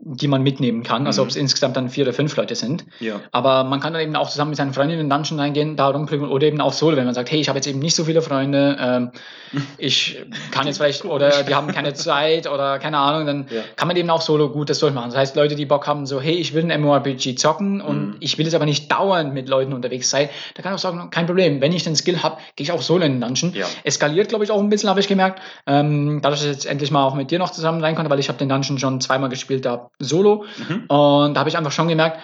[0.00, 1.06] die man mitnehmen kann.
[1.06, 1.26] Also Mhm.
[1.26, 2.86] ob es insgesamt dann vier oder fünf Leute sind.
[3.00, 3.20] Ja.
[3.32, 5.88] Aber man kann dann eben auch zusammen mit seinen Freunden in den Dungeon reingehen, da
[5.88, 8.04] rumprügeln oder eben auch solo, wenn man sagt, hey, ich habe jetzt eben nicht so
[8.04, 9.10] viele Freunde, ähm,
[9.78, 13.62] ich kann jetzt vielleicht, oder die haben keine Zeit oder keine Ahnung, dann Ja.
[13.76, 15.10] kann man eben auch solo gut das durchmachen.
[15.10, 18.16] Das heißt, Leute, die Bock haben, so, hey, ich will ein MMORPG zocken und Mhm.
[18.20, 21.10] ich will jetzt aber nicht dauernd mit Leuten unterwegs sein, da kann ich auch sagen,
[21.10, 23.52] kein Problem, wenn ich den Skill habe, gehe ich auch solo in den Dungeon.
[23.54, 23.66] Ja.
[23.82, 25.40] Eskaliert, glaube ich, auch ein bisschen, habe ich gemerkt.
[25.66, 28.20] Ähm, dadurch, dass ich jetzt endlich mal auch mit dir noch zusammen rein konnte, weil
[28.20, 30.44] ich habe den Dungeon schon zweimal gespielt, da solo.
[30.68, 30.84] Mhm.
[30.86, 32.18] Und da habe ich einfach schon gemerkt,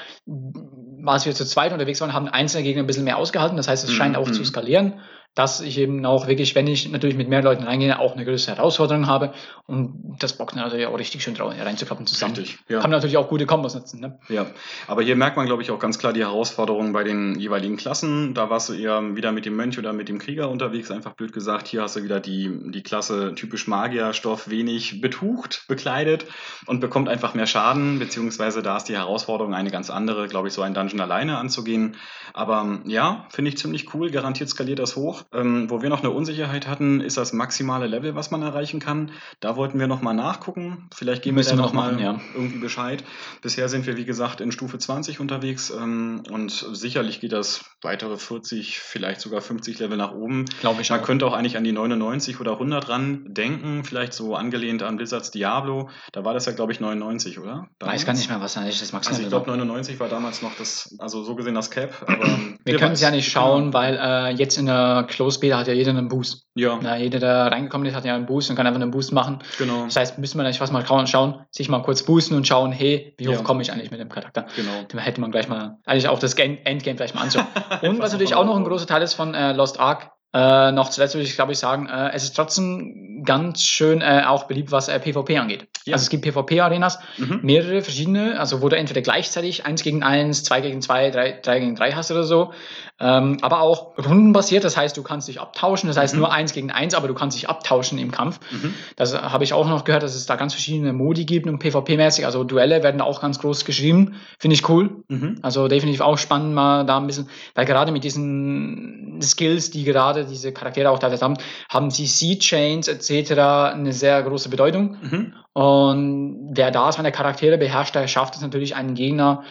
[1.06, 3.56] als wir zu zweit unterwegs waren, haben einzelne Gegner ein bisschen mehr ausgehalten.
[3.56, 4.32] Das heißt, es Mhm, scheint auch mhm.
[4.32, 4.94] zu skalieren,
[5.34, 8.56] dass ich eben auch wirklich, wenn ich natürlich mit mehr Leuten reingehe, auch eine größere
[8.56, 9.32] Herausforderung habe.
[9.66, 12.36] Und das bockt natürlich auch richtig schön drauf, reinzuklappen zusammen.
[12.36, 12.80] Richtig, ja.
[12.80, 14.00] Kann natürlich auch gute Kombos nutzen.
[14.00, 14.18] Ne?
[14.28, 14.46] Ja,
[14.86, 18.34] aber hier merkt man, glaube ich, auch ganz klar die Herausforderungen bei den jeweiligen Klassen.
[18.34, 21.32] Da warst du eher wieder mit dem Mönch oder mit dem Krieger unterwegs, einfach blöd
[21.32, 21.66] gesagt.
[21.66, 26.26] Hier hast du wieder die, die Klasse typisch Magierstoff, wenig betucht, bekleidet
[26.66, 30.54] und bekommt einfach mehr Schaden, beziehungsweise da ist die Herausforderung eine ganz andere, glaube ich,
[30.54, 31.96] so ein Dungeon alleine anzugehen.
[32.32, 35.23] Aber ja, finde ich ziemlich cool, garantiert skaliert das hoch.
[35.32, 39.10] Ähm, wo wir noch eine Unsicherheit hatten, ist das maximale Level, was man erreichen kann.
[39.40, 40.88] Da wollten wir nochmal nachgucken.
[40.94, 42.20] Vielleicht geben Müssen wir da noch nochmal ja.
[42.34, 43.04] irgendwie Bescheid.
[43.42, 48.16] Bisher sind wir, wie gesagt, in Stufe 20 unterwegs ähm, und sicherlich geht das weitere
[48.16, 50.44] 40, vielleicht sogar 50 Level nach oben.
[50.60, 51.04] Glaube ich Man auch.
[51.04, 55.30] könnte auch eigentlich an die 99 oder 100 ran denken, vielleicht so angelehnt an Blizzards
[55.30, 55.90] Diablo.
[56.12, 57.68] Da war das ja, glaube ich, 99, oder?
[57.80, 60.56] Weiß gar nicht mehr, was eigentlich das Maximum Also ich glaube, 99 war damals noch
[60.56, 61.94] das, also so gesehen das Cap.
[62.06, 65.66] Aber Wir können es ja nicht schauen, weil äh, jetzt in der Close Beta hat
[65.68, 66.46] ja jeder einen Boost.
[66.54, 69.12] Ja, Ja, jeder, der reingekommen ist, hat ja einen Boost und kann einfach einen Boost
[69.12, 69.38] machen.
[69.58, 69.84] genau.
[69.84, 73.14] Das heißt, müssen wir eigentlich fast mal schauen, sich mal kurz boosten und schauen, hey,
[73.18, 73.42] wie hoch Ja.
[73.42, 74.46] komme ich eigentlich mit dem Charakter?
[74.56, 74.70] Genau.
[74.88, 77.46] Da hätte man gleich mal, eigentlich auch das Game, Endgame gleich mal anschauen.
[77.82, 80.90] Und was natürlich auch noch ein großer Teil ist von äh, Lost Ark, Äh, noch
[80.90, 84.72] zuletzt würde ich, glaube ich, sagen, äh, es ist trotzdem ganz schön äh, auch beliebt,
[84.72, 85.68] was äh, PvP angeht.
[85.84, 85.92] Ja.
[85.94, 87.40] Also es gibt PvP-Arenas, Mhm.
[87.42, 91.60] mehrere verschiedene, also wo du entweder gleichzeitig 1 gegen 1, 2 gegen 2, 3, 3
[91.60, 92.52] gegen 3 hast oder so.
[93.00, 96.20] Ähm, aber auch rundenbasiert, das heißt, du kannst dich abtauschen, das heißt Mhm.
[96.20, 98.40] nur 1 gegen 1, aber du kannst dich abtauschen im Kampf.
[98.50, 98.74] Mhm.
[98.96, 102.24] Das habe ich auch noch gehört, dass es da ganz verschiedene Modi gibt und PvP-mäßig,
[102.24, 104.14] also Duelle werden da auch ganz groß geschrieben.
[104.38, 105.04] Finde ich cool.
[105.08, 105.38] Mhm.
[105.42, 110.24] Also definitiv auch spannend, mal da ein bisschen, weil gerade mit diesen Skills, die gerade
[110.26, 111.36] diese Charaktere auch teilweise haben,
[111.68, 113.32] haben die Seed-Chains etc.
[113.74, 114.96] eine sehr große Bedeutung.
[115.02, 115.34] Mhm.
[115.52, 119.44] Und wer da seine Charaktere beherrscht, der schafft es natürlich, einen Gegner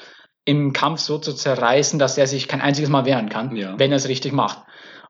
[0.45, 3.79] im Kampf so zu zerreißen, dass er sich kein einziges Mal wehren kann, Ja.
[3.79, 4.59] wenn er es richtig macht.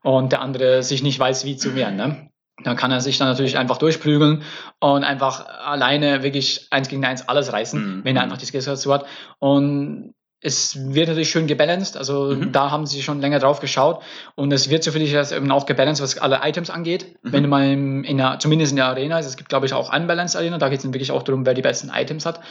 [0.03, 1.95] Und der andere sich nicht weiß, wie zu wehren.
[1.95, 2.29] Ne?
[2.63, 4.43] Dann kann er sich dann natürlich einfach durchprügeln
[4.79, 8.05] und einfach alleine wirklich eins gegen eins alles reißen, Mhm.
[8.05, 9.05] wenn er einfach die Skills dazu hat.
[9.39, 10.13] Und
[10.43, 12.51] es wird natürlich schön gebalanced, also Mhm.
[12.51, 14.01] da haben sie schon länger drauf geschaut
[14.35, 17.15] und es wird so dich jetzt eben auch gebalanced, was alle Items angeht.
[17.23, 17.31] Mhm.
[17.31, 19.73] Wenn du mal im, in der, zumindest in der Arena ist, es gibt glaube ich
[19.73, 22.41] auch Unbalanced Arena, da geht es dann wirklich auch darum, wer die besten Items hat.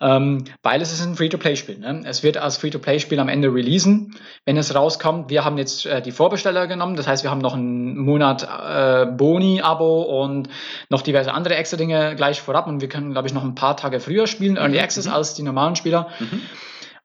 [0.00, 1.78] Ähm, weil es ist ein Free-to-Play-Spiel.
[1.78, 2.02] Ne?
[2.04, 5.28] Es wird als Free-to-Play-Spiel am Ende releasen, wenn es rauskommt.
[5.28, 9.06] Wir haben jetzt äh, die Vorbesteller genommen, das heißt, wir haben noch einen Monat äh,
[9.06, 10.50] Boni-Abo und
[10.88, 13.76] noch diverse andere extra Dinge gleich vorab und wir können, glaube ich, noch ein paar
[13.76, 15.12] Tage früher spielen, Early Access mhm.
[15.12, 16.08] als die normalen Spieler.
[16.20, 16.42] Mhm.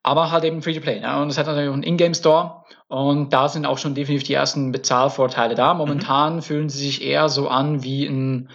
[0.03, 0.99] Aber halt eben Free-to-Play.
[0.99, 1.21] Ne?
[1.21, 2.63] Und es hat natürlich auch einen Ingame-Store.
[2.87, 5.73] Und da sind auch schon definitiv die ersten Bezahlvorteile da.
[5.73, 8.49] Momentan fühlen sie sich eher so an wie ein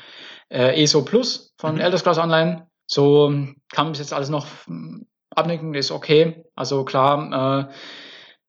[0.50, 1.80] äh, ESO Plus von Mhm.
[1.80, 2.66] Elder Scrolls Online.
[2.87, 3.28] So
[3.72, 5.00] kann man bis jetzt alles noch mm,
[5.34, 6.44] abnicken, ist okay.
[6.54, 7.72] Also klar, äh,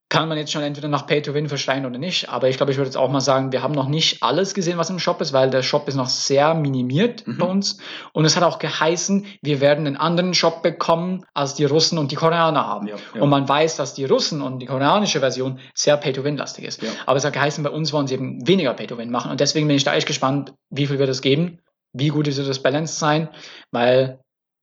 [0.09, 2.29] kann man jetzt schon entweder nach Pay to Win verschreien oder nicht.
[2.29, 4.79] Aber ich glaube, ich würde jetzt auch mal sagen, wir haben noch nicht alles gesehen,
[4.79, 7.37] was im Shop ist, weil der Shop ist noch sehr minimiert Mhm.
[7.37, 7.77] bei uns.
[8.11, 12.11] Und es hat auch geheißen, wir werden einen anderen Shop bekommen, als die Russen und
[12.11, 12.87] die Koreaner haben.
[12.87, 13.21] Ja, ja.
[13.21, 16.81] Und man weiß, dass die Russen und die koreanische Version sehr Pay-to-Win-lastig ist.
[16.81, 16.89] Ja.
[17.05, 19.29] Aber es hat geheißen, bei uns wollen sie eben weniger Pay-to-Win machen.
[19.29, 21.59] Und deswegen bin ich da echt gespannt, wie viel wird es geben,
[21.93, 23.29] wie gut wird das Balance sein,
[23.71, 24.19] weil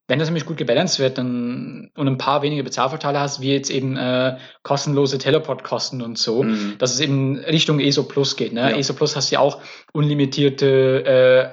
[0.09, 3.71] wenn das nämlich gut gebalanced wird dann, und ein paar wenige Bezahlvorteile hast, wie jetzt
[3.71, 6.77] eben äh, kostenlose Teleportkosten und so, Mhm.
[6.79, 8.53] dass es eben Richtung ESO Plus geht.
[8.53, 8.71] Ne?
[8.71, 8.77] Ja.
[8.77, 9.61] ESO Plus hast du ja auch
[9.93, 11.05] unlimitierte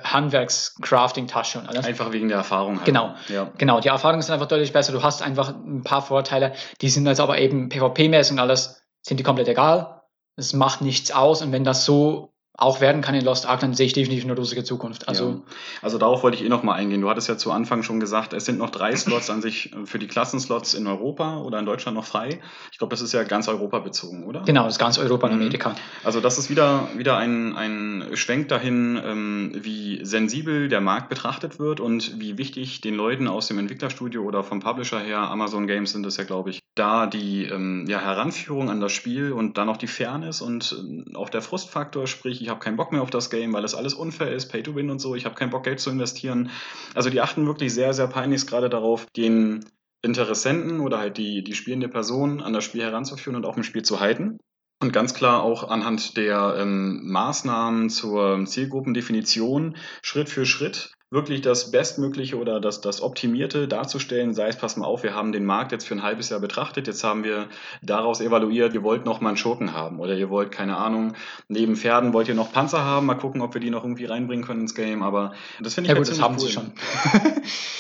[0.04, 1.86] äh, Handwerks-Crafting-Tasche und alles.
[1.86, 2.78] Einfach wegen der Erfahrung.
[2.78, 2.86] Halt.
[2.86, 3.16] Genau.
[3.28, 3.52] Ja.
[3.58, 4.92] Genau, die Erfahrungen sind einfach deutlich besser.
[4.94, 9.20] Du hast einfach ein paar Vorteile, die sind jetzt aber eben PvP-mäßig und alles, sind
[9.20, 10.02] die komplett egal.
[10.36, 13.74] Es macht nichts aus und wenn das so auch werden kann in Lost Ark, dann
[13.74, 15.08] sehe ich definitiv eine rosige Zukunft.
[15.08, 15.42] Also, ja.
[15.82, 17.02] also darauf wollte ich eh noch mal eingehen.
[17.02, 19.86] Du hattest ja zu Anfang schon gesagt, es sind noch drei Slots an sich äh,
[19.86, 22.40] für die Klassenslots in Europa oder in Deutschland noch frei.
[22.72, 24.44] Ich glaube, das ist ja ganz Europa bezogen, oder?
[24.44, 25.42] genau, das ist ganz Europa und Mhm.
[25.42, 25.76] Amerika.
[26.04, 31.60] Also das ist wieder, wieder ein, ein Schwenk dahin, ähm, wie sensibel der Markt betrachtet
[31.60, 35.92] wird und wie wichtig den Leuten aus dem Entwicklerstudio oder vom Publisher her, Amazon Games
[35.92, 39.68] sind es ja, glaube ich, da die ähm, ja, Heranführung an das Spiel und dann
[39.68, 43.10] noch die Fairness und ähm, auch der Frustfaktor, sprich, ich habe keinen Bock mehr auf
[43.10, 45.50] das Game, weil das alles unfair ist, Pay to Win und so, ich habe keinen
[45.50, 46.50] Bock, Geld zu investieren.
[46.94, 49.66] Also die achten wirklich sehr, sehr peinlich gerade darauf, den
[50.02, 53.84] Interessenten oder halt die, die spielende Person an das Spiel heranzuführen und auch im Spiel
[53.84, 54.38] zu halten.
[54.82, 61.70] Und ganz klar auch anhand der ähm, Maßnahmen zur Zielgruppendefinition Schritt für Schritt wirklich das
[61.70, 65.72] Bestmögliche oder das, das Optimierte darzustellen, sei es, pass mal auf, wir haben den Markt
[65.72, 67.48] jetzt für ein halbes Jahr betrachtet, jetzt haben wir
[67.84, 71.14] daraus evaluiert, ihr wollt noch mal einen Schurken haben oder ihr wollt, keine Ahnung,
[71.48, 74.44] neben Pferden wollt ihr noch Panzer haben, mal gucken, ob wir die noch irgendwie reinbringen
[74.44, 76.40] können ins Game, aber das finde ich Ja gut, das haben cool.
[76.42, 76.72] sie schon.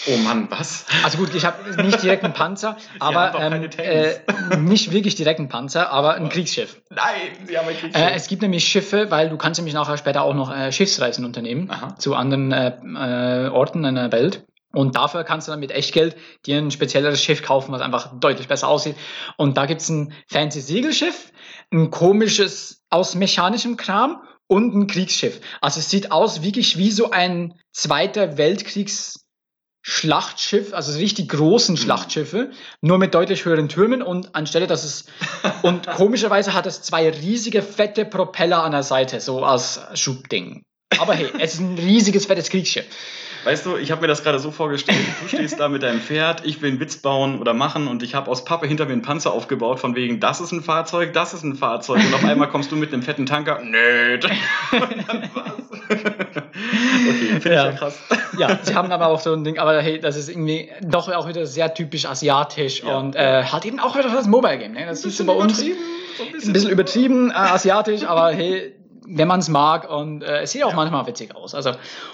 [0.05, 0.85] Oh Mann, was?
[1.05, 5.47] Also gut, ich habe nicht direkt einen Panzer, aber ähm, äh, nicht wirklich direkt einen
[5.47, 6.81] Panzer, aber ein Kriegsschiff.
[6.89, 8.01] Nein, sie haben ein Kriegsschiff.
[8.01, 11.23] Äh, es gibt nämlich Schiffe, weil du kannst nämlich nachher später auch noch äh, Schiffsreisen
[11.23, 11.95] unternehmen Aha.
[11.97, 12.73] zu anderen äh,
[13.23, 14.45] äh, Orten in der Welt.
[14.73, 16.15] Und dafür kannst du dann mit Echtgeld
[16.47, 18.95] dir ein spezielleres Schiff kaufen, was einfach deutlich besser aussieht.
[19.37, 21.31] Und da gibt's ein fancy Segelschiff,
[21.71, 25.41] ein komisches aus mechanischem Kram und ein Kriegsschiff.
[25.61, 29.23] Also es sieht aus wirklich wie so ein Zweiter Weltkriegs
[29.85, 35.05] Schlachtschiff, also richtig großen Schlachtschiffe, nur mit deutlich höheren Türmen und anstelle, dass es
[35.61, 40.63] und komischerweise hat es zwei riesige fette Propeller an der Seite, so als Schubding.
[40.99, 42.85] Aber hey, es ist ein riesiges fettes Kriegsschiff.
[43.45, 46.45] Weißt du, ich habe mir das gerade so vorgestellt, du stehst da mit deinem Pferd,
[46.45, 49.01] ich will einen Witz bauen oder machen und ich habe aus Pappe hinter mir einen
[49.01, 52.47] Panzer aufgebaut, von wegen, das ist ein Fahrzeug, das ist ein Fahrzeug und auf einmal
[52.47, 54.17] kommst du mit einem fetten Tanker, nö.
[55.89, 57.71] Okay, finde ich Ja.
[57.71, 57.99] krass.
[58.37, 61.27] Ja, sie haben aber auch so ein Ding, aber hey, das ist irgendwie doch auch
[61.27, 62.97] wieder sehr typisch asiatisch Ja.
[62.97, 64.73] und äh, hat eben auch wieder das Mobile Game.
[64.73, 64.85] Ne?
[64.85, 65.73] Das du bei uns so ein
[66.47, 68.73] ein bisschen übertrieben, äh, asiatisch, aber hey,
[69.07, 70.75] wenn man es mag und äh, es sieht auch Ja.
[70.75, 71.53] manchmal witzig aus.
[71.55, 71.71] Also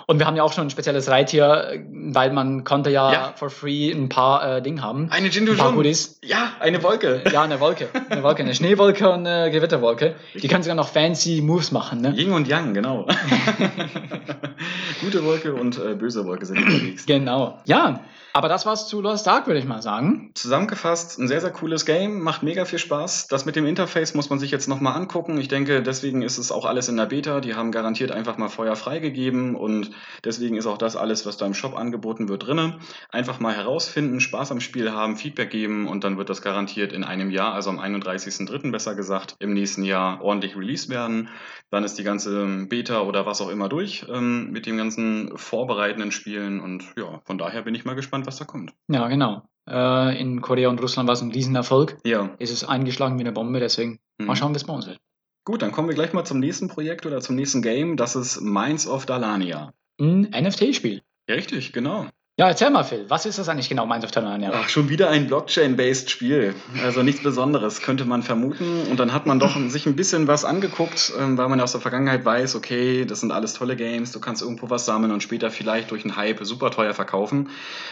[0.08, 3.34] und wir haben ja auch schon ein spezielles Reittier, weil man konnte ja, Ja.
[3.36, 5.73] for free ein paar äh, Dinge haben, Eine Jindu ein paar.
[5.73, 6.19] Goodies.
[6.23, 7.21] Ja, eine Wolke.
[7.32, 10.15] Ja, eine Wolke, eine Wolke, eine Schneewolke und eine Gewitterwolke.
[10.34, 12.02] Die können sogar noch fancy Moves machen.
[12.02, 12.13] Ne?
[12.17, 13.08] Yin und Yang, genau.
[15.02, 17.06] Gute Wolke und äh, böse Wolke sind unterwegs.
[17.06, 17.60] Genau.
[17.65, 18.02] Ja,
[18.34, 20.32] aber das war's zu Lost Ark, würde ich mal sagen.
[20.36, 23.28] Zusammengefasst, ein sehr, sehr cooles Game, macht mega viel Spaß.
[23.28, 25.39] Das mit dem Interface muss man sich jetzt nochmal angucken.
[25.39, 27.42] Ich denke, deswegen ist es auch alles in der Beta.
[27.42, 29.92] Die haben garantiert einfach mal Feuer freigegeben und
[30.24, 32.80] deswegen ist auch das alles, was da im Shop angeboten wird, drinne.
[33.10, 37.04] Einfach mal herausfinden, Spaß am Spiel haben, Feedback geben und dann wird das garantiert in
[37.04, 38.72] einem Jahr, also am 31.03.
[38.72, 41.30] besser gesagt, im nächsten Jahr ordentlich released werden.
[41.72, 46.12] Dann ist die ganze Beta oder was auch immer durch ähm, mit den ganzen vorbereitenden
[46.12, 48.74] Spielen und ja, von daher bin ich mal gespannt, was da kommt.
[48.88, 49.44] Ja, genau.
[49.70, 51.98] Äh, in Korea und Russland war es ein Riesenerfolg.
[52.06, 54.36] Ja, Ist es eingeschlagen wie eine Bombe, deswegen mal Mhm.
[54.36, 55.00] schauen, wie es bei uns wird.
[55.46, 57.98] Gut, dann kommen wir gleich mal zum nächsten Projekt oder zum nächsten Game.
[57.98, 59.74] Das ist Minds of Dalania.
[60.00, 61.02] Ein NFT-Spiel.
[61.28, 62.08] Ja, richtig, genau.
[62.39, 64.52] Ja, erzähl mal, Phil, was ist das eigentlich genau, Minds of Tanania?
[64.54, 66.56] Ach, schon wieder ein Blockchain-based Spiel.
[66.86, 68.84] Also nichts Besonderes, könnte man vermuten.
[68.89, 71.82] Und dann hat man doch sich ein bisschen was angeguckt, ähm, weil man aus der
[71.82, 75.52] Vergangenheit weiß, okay, das sind alles tolle Games, du kannst irgendwo was sammeln und später
[75.52, 77.49] vielleicht durch einen Hype super teuer verkaufen.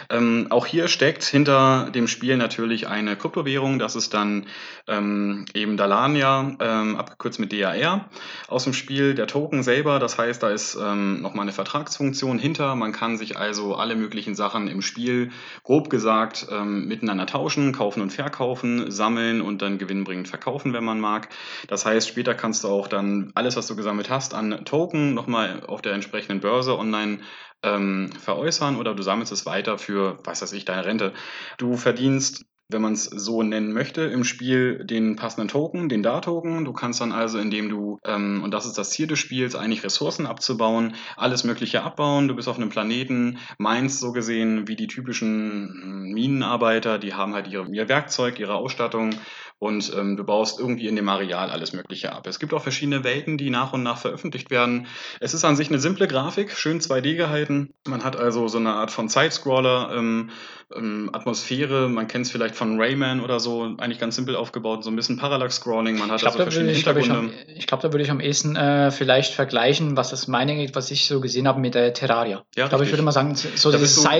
[0.08, 4.46] Ähm, auch hier steckt hinter dem Spiel natürlich eine Kryptowährung, das ist dann
[4.86, 8.08] ähm, eben Dalania, ähm, abgekürzt mit DAR
[8.48, 9.14] aus dem Spiel.
[9.14, 12.74] Der Token selber, das heißt, da ist ähm, nochmal eine Vertragsfunktion hinter.
[12.76, 15.30] Man kann sich also alle möglichen Sachen im Spiel,
[15.62, 21.00] grob gesagt, ähm, miteinander tauschen, kaufen und verkaufen, sammeln und dann gewinnbringend verkaufen, wenn man
[21.00, 21.28] mag.
[21.66, 25.62] Das heißt, später kannst du auch dann alles, was du gesammelt hast, an Token nochmal
[25.66, 27.18] auf der entsprechenden Börse online
[27.62, 31.12] ähm, veräußern oder du sammelst es weiter für, was weiß ich, deine Rente.
[31.58, 36.66] Du verdienst wenn man es so nennen möchte, im Spiel den passenden Token, den DAR-Token.
[36.66, 39.84] Du kannst dann also, indem du, ähm, und das ist das Ziel des Spiels, eigentlich
[39.84, 42.28] Ressourcen abzubauen, alles Mögliche abbauen.
[42.28, 47.34] Du bist auf einem Planeten, meinst so gesehen wie die typischen hm, Minenarbeiter, die haben
[47.34, 49.14] halt ihre, ihr Werkzeug, ihre Ausstattung
[49.58, 52.26] und ähm, du baust irgendwie in dem Areal alles Mögliche ab.
[52.26, 54.86] Es gibt auch verschiedene Welten, die nach und nach veröffentlicht werden.
[55.20, 57.74] Es ist an sich eine simple Grafik, schön 2D gehalten.
[57.86, 60.30] Man hat also so eine Art von Sidescroller, ähm,
[60.76, 64.90] ähm, Atmosphäre, man kennt es vielleicht von Rayman oder so, eigentlich ganz simpel aufgebaut, so
[64.90, 67.20] ein bisschen Parallax-Scrolling, man hat Ich glaube, also da, verschiedene würde ich, glaub ich, am,
[67.30, 67.52] Hintergründe.
[67.58, 70.90] ich glaub, da würde ich am ehesten äh, vielleicht vergleichen, was das meine angeht, was
[70.90, 72.44] ich so gesehen habe mit der Terraria.
[72.54, 74.16] Ja, ich glaube, ich würde mal sagen, so Da dieses du- Ja, da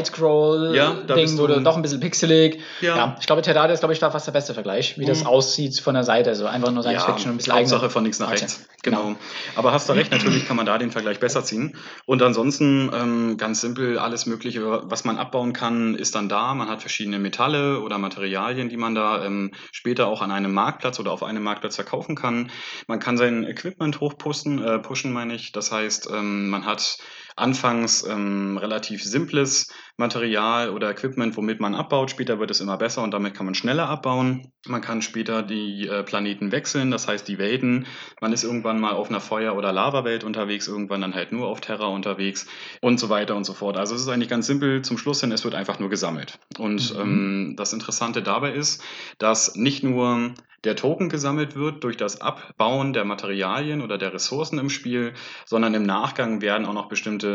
[1.17, 2.61] Side-Scroll-Ding, du doch ein bisschen pixelig.
[2.81, 3.17] Ja, Ja.
[3.21, 5.28] ich glaube, Terraria ist, glaube ich, da fast der beste Vergleich, wie das Mhm.
[5.29, 6.31] Aussieht von der Seite.
[6.31, 7.91] Also einfach nur Science Fiction und ein bisschen Hauptsache eigene.
[7.91, 8.67] von links nach rechts.
[8.83, 9.03] Genau.
[9.03, 9.19] Genau.
[9.57, 11.77] Aber hast du recht, natürlich kann man da den Vergleich besser ziehen.
[12.07, 16.55] Und ansonsten ähm, ganz simpel, alles Mögliche, was man abbauen kann, ist dann da.
[16.55, 21.01] Man hat verschiedene Metalle oder Materialien, die man da ähm, später auch an einem Marktplatz
[21.01, 22.51] oder auf einem Marktplatz verkaufen kann.
[22.87, 25.53] Man kann sein Equipment hochpushen, äh, pushen meine ich.
[25.53, 26.99] Das heißt, ähm, man hat
[27.39, 32.11] anfangs ähm, relativ simples Material oder Equipment, womit man abbaut.
[32.11, 34.53] Später wird es immer besser und damit kann man schneller abbauen.
[34.67, 37.87] Man kann später die äh, Planeten wechseln, das heißt die Welten.
[38.21, 41.61] Man ist irgendwann mal auf einer Feuer- oder Lava-Welt unterwegs, irgendwann dann halt nur auf
[41.61, 42.47] Terra unterwegs
[42.81, 43.77] und so weiter und so fort.
[43.77, 46.39] Also es ist eigentlich ganz simpel zum Schluss hin, es wird einfach nur gesammelt.
[46.59, 47.01] Und Mhm.
[47.01, 48.83] ähm, das Interessante dabei ist,
[49.19, 50.33] dass nicht nur
[50.65, 55.15] der Token gesammelt wird durch das Abbauen der Materialien oder der Ressourcen im Spiel,
[55.47, 57.28] sondern im Nachgang werden auch noch bestimmte,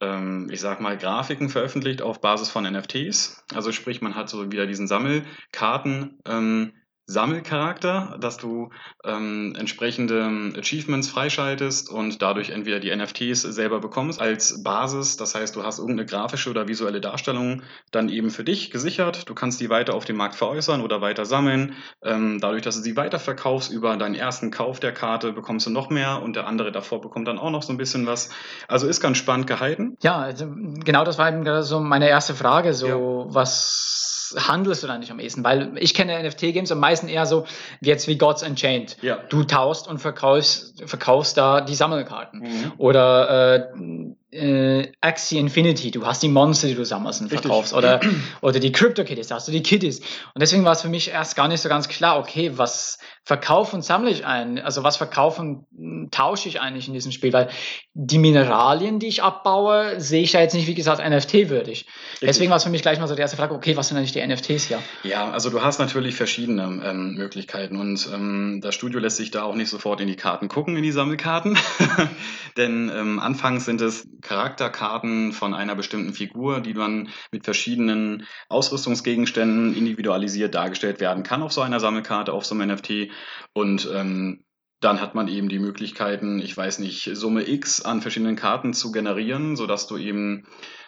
[0.00, 3.44] ähm, ich sag mal, Grafiken veröffentlicht auf Basis von NFTs.
[3.54, 6.18] Also sprich, man hat so wieder diesen Sammelkarten.
[6.26, 6.72] Ähm,
[7.12, 8.70] Sammelcharakter, dass du
[9.04, 15.16] ähm, entsprechende Achievements freischaltest und dadurch entweder die NFTs selber bekommst als Basis.
[15.16, 19.28] Das heißt, du hast irgendeine grafische oder visuelle Darstellung dann eben für dich gesichert.
[19.28, 21.74] Du kannst die weiter auf dem Markt veräußern oder weiter sammeln.
[22.02, 25.90] Ähm, dadurch, dass du sie weiterverkaufst über deinen ersten Kauf der Karte, bekommst du noch
[25.90, 28.30] mehr und der andere davor bekommt dann auch noch so ein bisschen was.
[28.68, 29.96] Also ist ganz spannend gehalten.
[30.02, 32.72] Ja, also, genau das war eben gerade so meine erste Frage.
[32.74, 33.34] So, Ja.
[33.34, 35.44] was handelst du da nicht am ehesten?
[35.44, 37.44] Weil ich kenne NFT-Games am meisten eher so
[37.80, 38.96] wie jetzt wie Gods Unchained.
[39.02, 39.18] Ja.
[39.28, 42.40] Du taust und verkaufst, verkaufst da die Sammelkarten.
[42.40, 42.72] Mhm.
[42.78, 47.42] Oder äh, äh, Axie Infinity, du hast die Monster, die du sammelst und Richtig.
[47.42, 47.74] verkaufst.
[47.74, 48.00] Oder,
[48.40, 50.00] oder die Crypto Kitties, da hast du die Kitties.
[50.00, 53.76] Und deswegen war es für mich erst gar nicht so ganz klar, okay, was verkaufe
[53.76, 54.58] und sammle ich ein?
[54.58, 57.32] Also was verkaufe und mh, tausche ich eigentlich in diesem Spiel?
[57.32, 57.50] Weil
[57.92, 61.86] die Mineralien, die ich abbaue, sehe ich da jetzt nicht, wie gesagt, NFT-würdig.
[62.22, 64.12] Deswegen war es für mich gleich mal so die erste Frage, okay, was sind eigentlich
[64.12, 64.82] die NFTs hier?
[65.02, 69.42] Ja, also du hast natürlich verschiedene ähm, Möglichkeiten und ähm, das Studio lässt sich da
[69.42, 71.58] auch nicht sofort in die Karten gucken, in die Sammelkarten.
[72.56, 79.74] Denn ähm, anfangs sind es Charakterkarten von einer bestimmten Figur, die dann mit verschiedenen Ausrüstungsgegenständen
[79.76, 83.10] individualisiert dargestellt werden kann auf so einer Sammelkarte, auf so einem NFT.
[83.52, 84.44] Und ähm,
[84.80, 88.90] Dann hat man eben die Möglichkeiten, ich weiß nicht, Summe X an verschiedenen Karten zu
[88.90, 90.44] generieren, sodass du eben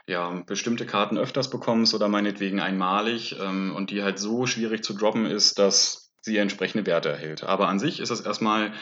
[0.08, 4.94] ja, bestimmte Karten öfters bekommst oder meinetwegen einmalig ähm, und die halt so schwierig zu
[4.94, 7.44] droppen ist, dass sie entsprechende Werte erhält.
[7.44, 8.72] Aber an sich ist es erstmal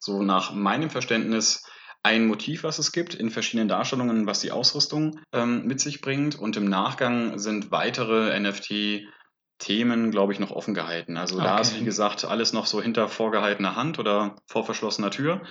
[0.00, 1.66] so nach meinem Verständnis
[2.04, 6.38] ein Motiv, was es gibt in verschiedenen Darstellungen, was die Ausrüstung ähm, mit sich bringt.
[6.38, 9.08] Und im Nachgang sind weitere NFT
[9.58, 11.16] Themen, glaube ich, noch offen gehalten.
[11.16, 11.44] Also okay.
[11.44, 15.42] da ist, wie gesagt, alles noch so hinter vorgehaltener Hand oder vor verschlossener Tür.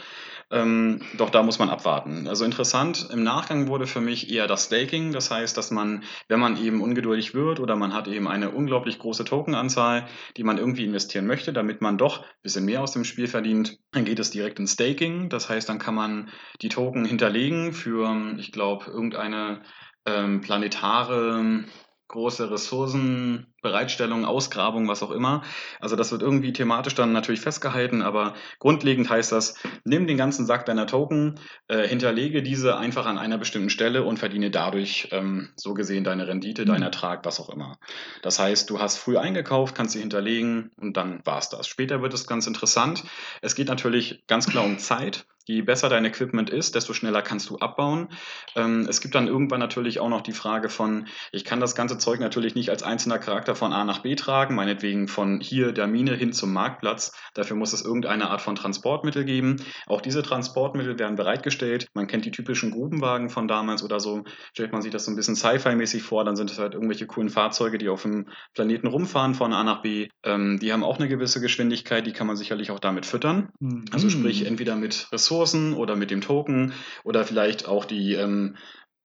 [0.51, 2.27] Ähm, doch da muss man abwarten.
[2.27, 5.13] Also interessant, im Nachgang wurde für mich eher das Staking.
[5.13, 8.99] Das heißt, dass man, wenn man eben ungeduldig wird oder man hat eben eine unglaublich
[8.99, 10.05] große Tokenanzahl,
[10.37, 13.79] die man irgendwie investieren möchte, damit man doch ein bisschen mehr aus dem Spiel verdient,
[13.91, 15.29] dann geht es direkt ins Staking.
[15.29, 16.29] Das heißt, dann kann man
[16.61, 19.63] die Token hinterlegen für, ich glaube, irgendeine
[20.05, 21.63] ähm, planetare
[22.07, 25.43] große Ressourcenbereitstellung, Ausgrabung, was auch immer.
[25.79, 30.45] Also das wird irgendwie thematisch dann natürlich festgehalten, aber grundlegend heißt das, nimm den ganzen
[30.45, 35.53] Sack deiner Token, äh, hinterlege diese einfach an einer bestimmten Stelle und verdiene dadurch ähm,
[35.55, 36.67] so gesehen deine Rendite, mhm.
[36.67, 37.77] deinen Ertrag, was auch immer.
[38.21, 41.67] Das heißt, du hast früh eingekauft, kannst sie hinterlegen und dann war's das.
[41.67, 43.03] Später wird es ganz interessant.
[43.41, 45.25] Es geht natürlich ganz klar um Zeit.
[45.45, 48.07] Je besser dein Equipment ist, desto schneller kannst du abbauen.
[48.55, 51.97] Ähm, es gibt dann irgendwann natürlich auch noch die Frage von, ich kann das ganze
[51.97, 55.87] Zeug natürlich nicht als einzelner Charakter von A nach B tragen, meinetwegen von hier der
[55.87, 57.11] Mine hin zum Marktplatz.
[57.33, 59.57] Dafür muss es irgendeine Art von Transportmittel geben.
[59.85, 61.87] Auch diese Transportmittel werden bereitgestellt.
[61.93, 64.23] Man kennt die typischen Grubenwagen von damals oder so.
[64.53, 67.29] Stellt man sich das so ein bisschen Sci-Fi-mäßig vor, dann sind es halt irgendwelche coolen
[67.29, 70.07] Fahrzeuge, die auf dem Planeten rumfahren von A nach B.
[70.23, 73.49] Ähm, die haben auch eine gewisse Geschwindigkeit, die kann man sicherlich auch damit füttern.
[73.59, 73.83] Mhm.
[73.91, 78.55] Also sprich entweder mit Ressourcen, Ressourcen oder mit dem Token oder vielleicht auch die ähm,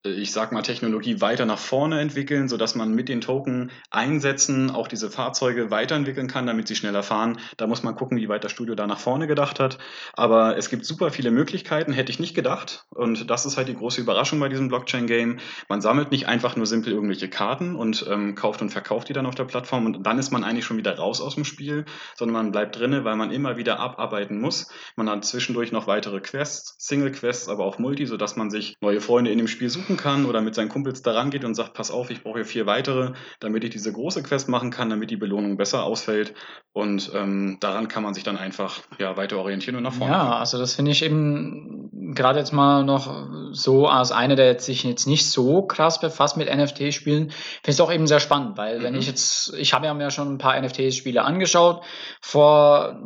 [0.04, 4.86] ich sag mal, Technologie weiter nach vorne entwickeln, sodass man mit den Token einsetzen, auch
[4.86, 7.38] diese Fahrzeuge weiterentwickeln kann, damit sie schneller fahren.
[7.56, 9.78] Da muss man gucken, wie weit das Studio da nach vorne gedacht hat.
[10.14, 12.86] Aber es gibt super viele Möglichkeiten, hätte ich nicht gedacht.
[12.90, 15.38] Und das ist halt die große Überraschung bei diesem Blockchain-Game.
[15.68, 19.26] Man sammelt nicht einfach nur simpel irgendwelche Karten und ähm, kauft und verkauft die dann
[19.26, 21.84] auf der Plattform und dann ist man eigentlich schon wieder raus aus dem Spiel,
[22.14, 24.70] sondern man bleibt drinne, weil man immer wieder abarbeiten muss.
[24.96, 29.30] Man hat zwischendurch noch weitere Quests, Single-Quests, aber auch Multi, sodass man sich neue Freunde
[29.30, 32.10] in dem Spiel suchen kann oder mit seinen Kumpels daran geht und sagt, pass auf,
[32.10, 35.56] ich brauche hier vier weitere, damit ich diese große Quest machen kann, damit die Belohnung
[35.56, 36.34] besser ausfällt.
[36.72, 40.12] Und ähm, daran kann man sich dann einfach ja, weiter orientieren und nach vorne.
[40.12, 44.66] Ja, also das finde ich eben gerade jetzt mal noch so als einer, der jetzt
[44.66, 48.56] sich jetzt nicht so krass befasst mit NFT-Spielen, finde ich es auch eben sehr spannend,
[48.56, 48.82] weil mhm.
[48.82, 51.82] wenn ich jetzt, ich habe ja mir schon ein paar NFT-Spiele angeschaut
[52.20, 52.98] vor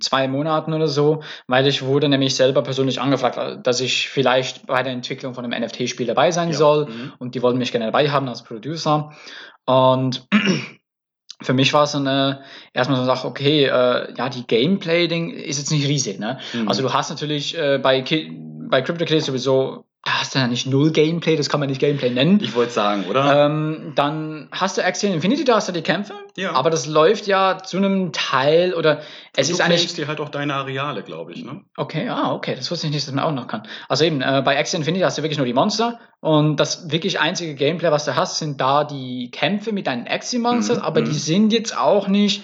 [0.00, 4.82] zwei Monaten oder so, weil ich wurde nämlich selber persönlich angefragt, dass ich vielleicht bei
[4.82, 6.54] der Entwicklung von einem NFT-Spiel dabei sein ja.
[6.54, 7.12] soll mhm.
[7.18, 9.12] und die wollten mich gerne dabei haben als Producer
[9.64, 10.26] und
[11.42, 12.38] für mich war es dann äh,
[12.72, 16.38] erstmal so eine Sache, okay, äh, ja, die Gameplay-Ding ist jetzt nicht riesig, ne?
[16.52, 16.68] Mhm.
[16.68, 18.04] Also du hast natürlich äh, bei,
[18.68, 22.40] bei CryptoKitties sowieso hast du ja nicht null Gameplay, das kann man nicht Gameplay nennen.
[22.42, 23.46] Ich wollte sagen, oder?
[23.46, 26.14] Ähm, dann hast du Axiom Infinity, da hast du die Kämpfe.
[26.36, 26.54] Ja.
[26.54, 29.02] Aber das läuft ja zu einem Teil oder
[29.36, 29.94] es Und ist du eigentlich.
[29.94, 31.60] dir halt auch deine Areale, glaube ich, ne?
[31.76, 33.62] Okay, ah, okay, das wusste ich nicht, dass man auch noch kann.
[33.88, 37.20] Also eben, äh, bei Axiom Infinity hast du wirklich nur die Monster und das wirklich
[37.20, 40.84] einzige Gameplay, was du hast, sind da die Kämpfe mit deinen Axiom Monsters, mhm.
[40.84, 41.16] aber die mhm.
[41.16, 42.42] sind jetzt auch nicht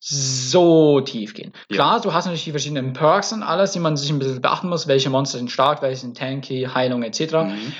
[0.00, 1.52] so tief gehen.
[1.68, 1.76] Ja.
[1.76, 4.68] Klar, du hast natürlich die verschiedenen Perks und alles, die man sich ein bisschen beachten
[4.68, 7.32] muss, welche Monster sind stark, welche sind tanky, Heilung etc.
[7.32, 7.72] Mhm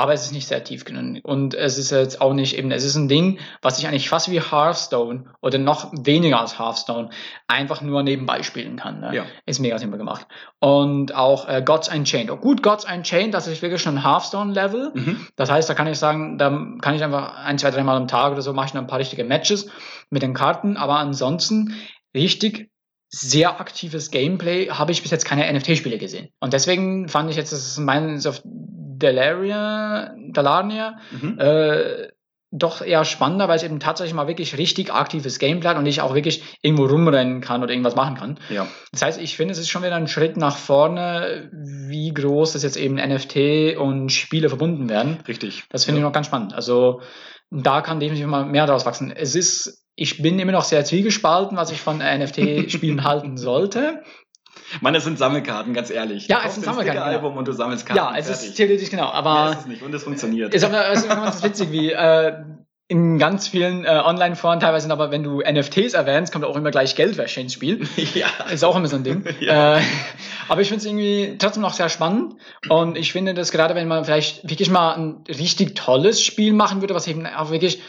[0.00, 1.22] aber es ist nicht sehr tief genug.
[1.24, 4.30] Und es ist jetzt auch nicht eben, es ist ein Ding, was ich eigentlich fast
[4.30, 7.10] wie Hearthstone oder noch weniger als Hearthstone
[7.48, 9.00] einfach nur nebenbei spielen kann.
[9.00, 9.14] Ne?
[9.14, 9.24] Ja.
[9.44, 10.26] Ist mega simpel gemacht.
[10.58, 12.30] Und auch äh, Gods Unchained.
[12.30, 14.92] Oh, gut, Gods Unchained, das ist wirklich schon Hearthstone-Level.
[14.94, 15.26] Mhm.
[15.36, 16.48] Das heißt, da kann ich sagen, da
[16.80, 19.00] kann ich einfach ein, zwei, dreimal am Tag oder so mache ich noch ein paar
[19.00, 19.68] richtige Matches
[20.10, 20.76] mit den Karten.
[20.76, 21.74] Aber ansonsten
[22.14, 22.70] richtig
[23.08, 26.28] sehr aktives Gameplay habe ich bis jetzt keine NFT-Spiele gesehen.
[26.38, 31.38] Und deswegen fand ich jetzt, das meines auf Delaria, Dalarnia, mhm.
[31.38, 32.08] äh,
[32.52, 36.00] doch eher spannender, weil es eben tatsächlich mal wirklich richtig aktives Gameplay hat und ich
[36.00, 38.38] auch wirklich irgendwo rumrennen kann oder irgendwas machen kann.
[38.48, 38.66] Ja.
[38.90, 42.64] Das heißt, ich finde, es ist schon wieder ein Schritt nach vorne, wie groß das
[42.64, 45.18] jetzt eben NFT und Spiele verbunden werden.
[45.28, 45.64] Richtig.
[45.70, 46.06] Das finde ja.
[46.06, 46.52] ich noch ganz spannend.
[46.52, 47.02] Also
[47.50, 49.12] da kann definitiv mal mehr daraus wachsen.
[49.12, 54.02] Es ist, ich bin immer noch sehr zwiegespalten, was ich von NFT-Spielen halten sollte.
[54.80, 56.28] Mann, das sind Sammelkarten, ganz ehrlich.
[56.28, 57.02] Ja, es sind Sammelkarten.
[57.02, 57.38] Album genau.
[57.38, 57.98] und du sammelst Karten.
[57.98, 58.48] Ja, es fertig.
[58.48, 59.52] ist theoretisch genau, aber.
[59.52, 60.54] Ist es nicht und es funktioniert.
[60.54, 62.32] Ist aber ist ganz witzig, wie äh,
[62.90, 66.96] in ganz vielen äh, Online-Foren teilweise, aber wenn du NFTs erwähnst, kommt auch immer gleich
[66.96, 67.86] Geldwäsche ins Spiel.
[68.14, 68.26] ja.
[68.52, 69.24] Ist auch immer so ein Ding.
[69.40, 69.78] ja.
[69.78, 69.82] äh,
[70.48, 72.34] aber ich finde es irgendwie trotzdem noch sehr spannend
[72.68, 76.80] und ich finde, dass gerade wenn man vielleicht wirklich mal ein richtig tolles Spiel machen
[76.80, 77.80] würde, was eben auch wirklich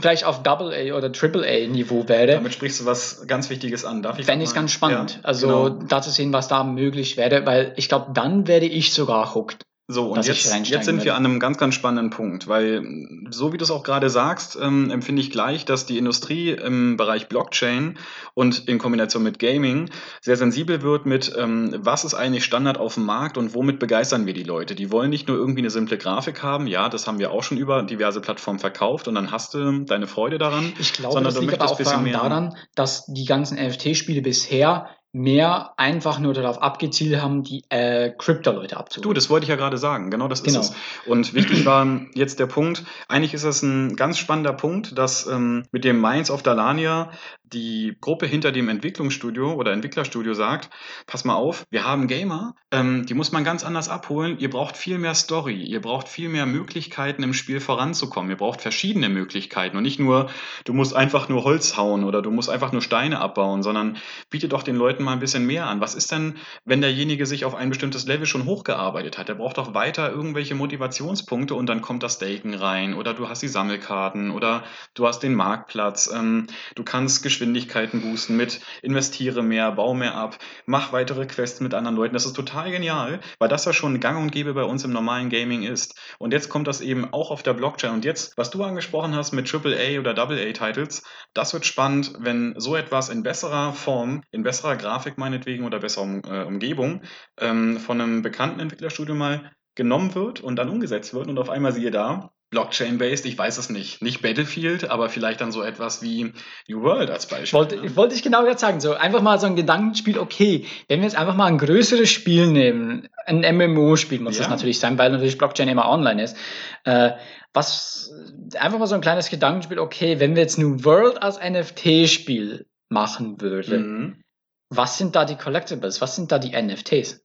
[0.00, 2.32] vielleicht auf Double A oder Triple A Niveau wäre.
[2.32, 4.02] Damit sprichst du was ganz Wichtiges an.
[4.02, 5.16] Darf ich Fände ich ganz spannend.
[5.22, 5.68] Ja, also genau.
[5.68, 9.67] da zu sehen, was da möglich wäre, weil ich glaube, dann werde ich sogar hooked.
[9.90, 11.14] So, und jetzt, jetzt sind wir werde.
[11.14, 14.58] an einem ganz, ganz spannenden Punkt, weil mh, so wie du es auch gerade sagst,
[14.60, 17.96] ähm, empfinde ich gleich, dass die Industrie im Bereich Blockchain
[18.34, 19.88] und in Kombination mit Gaming
[20.20, 24.26] sehr sensibel wird mit, ähm, was ist eigentlich Standard auf dem Markt und womit begeistern
[24.26, 24.74] wir die Leute.
[24.74, 27.56] Die wollen nicht nur irgendwie eine simple Grafik haben, ja, das haben wir auch schon
[27.56, 30.70] über diverse Plattformen verkauft und dann hast du deine Freude daran.
[30.78, 34.20] Ich glaube, Sondern das du liegt aber möchtest auch bisschen daran, dass die ganzen NFT-Spiele
[34.20, 39.14] bisher mehr einfach nur darauf abgezielt haben, die äh, Crypto-Leute Du, abzuholen.
[39.14, 40.10] das wollte ich ja gerade sagen.
[40.10, 40.60] Genau das Genau.
[40.60, 40.76] ist es.
[41.06, 45.64] Und wichtig war jetzt der Punkt, eigentlich ist es ein ganz spannender Punkt, dass ähm,
[45.72, 47.10] mit dem Minds of Dalania
[47.44, 50.68] die Gruppe hinter dem Entwicklungsstudio oder Entwicklerstudio sagt,
[51.06, 54.36] pass mal auf, wir haben Gamer, ähm, die muss man ganz anders abholen.
[54.38, 58.30] Ihr braucht viel mehr Story, ihr braucht viel mehr Möglichkeiten im Spiel voranzukommen.
[58.30, 60.28] Ihr braucht verschiedene Möglichkeiten und nicht nur,
[60.66, 63.96] du musst einfach nur Holz hauen oder du musst einfach nur Steine abbauen, sondern
[64.28, 65.80] biete doch den Leuten mal ein bisschen mehr an.
[65.80, 69.28] Was ist denn, wenn derjenige sich auf ein bestimmtes Level schon hochgearbeitet hat?
[69.28, 73.40] Der braucht doch weiter irgendwelche Motivationspunkte und dann kommt das Staken rein oder du hast
[73.42, 76.10] die Sammelkarten oder du hast den Marktplatz.
[76.14, 81.72] Ähm, du kannst Geschwindigkeiten boosten mit investiere mehr, bau mehr ab, mach weitere Quests mit
[81.72, 82.14] anderen Leuten.
[82.14, 85.30] Das ist total genial, weil das ja schon gang und gäbe bei uns im normalen
[85.30, 85.98] Gaming ist.
[86.18, 87.94] Und jetzt kommt das eben auch auf der Blockchain.
[87.94, 91.02] Und jetzt, was du angesprochen hast mit AAA oder AA-Titles,
[91.32, 96.04] das wird spannend, wenn so etwas in besserer Form, in besserer Grafik meinetwegen oder besserer
[96.04, 97.02] um, äh, Umgebung
[97.40, 101.72] ähm, von einem bekannten Entwicklerstudio mal genommen wird und dann umgesetzt wird und auf einmal
[101.72, 106.32] siehe da, Blockchain-based, ich weiß es nicht, nicht Battlefield, aber vielleicht dann so etwas wie
[106.66, 107.58] New World als Beispiel.
[107.58, 107.86] Wollte, ne?
[107.86, 111.04] ich wollte ich genau gerade sagen, so einfach mal so ein Gedankenspiel, okay, wenn wir
[111.04, 114.50] jetzt einfach mal ein größeres Spiel nehmen, ein MMO-Spiel muss das Ja.
[114.50, 116.36] natürlich sein, weil natürlich Blockchain immer online ist.
[116.84, 117.12] Äh,
[117.52, 118.10] was,
[118.58, 123.40] einfach mal so ein kleines Gedankenspiel, okay, wenn wir jetzt New World als NFT-Spiel machen
[123.42, 124.22] würden, Mhm.
[124.70, 127.20] Was sind da die Collectibles, was sind da die NFTs?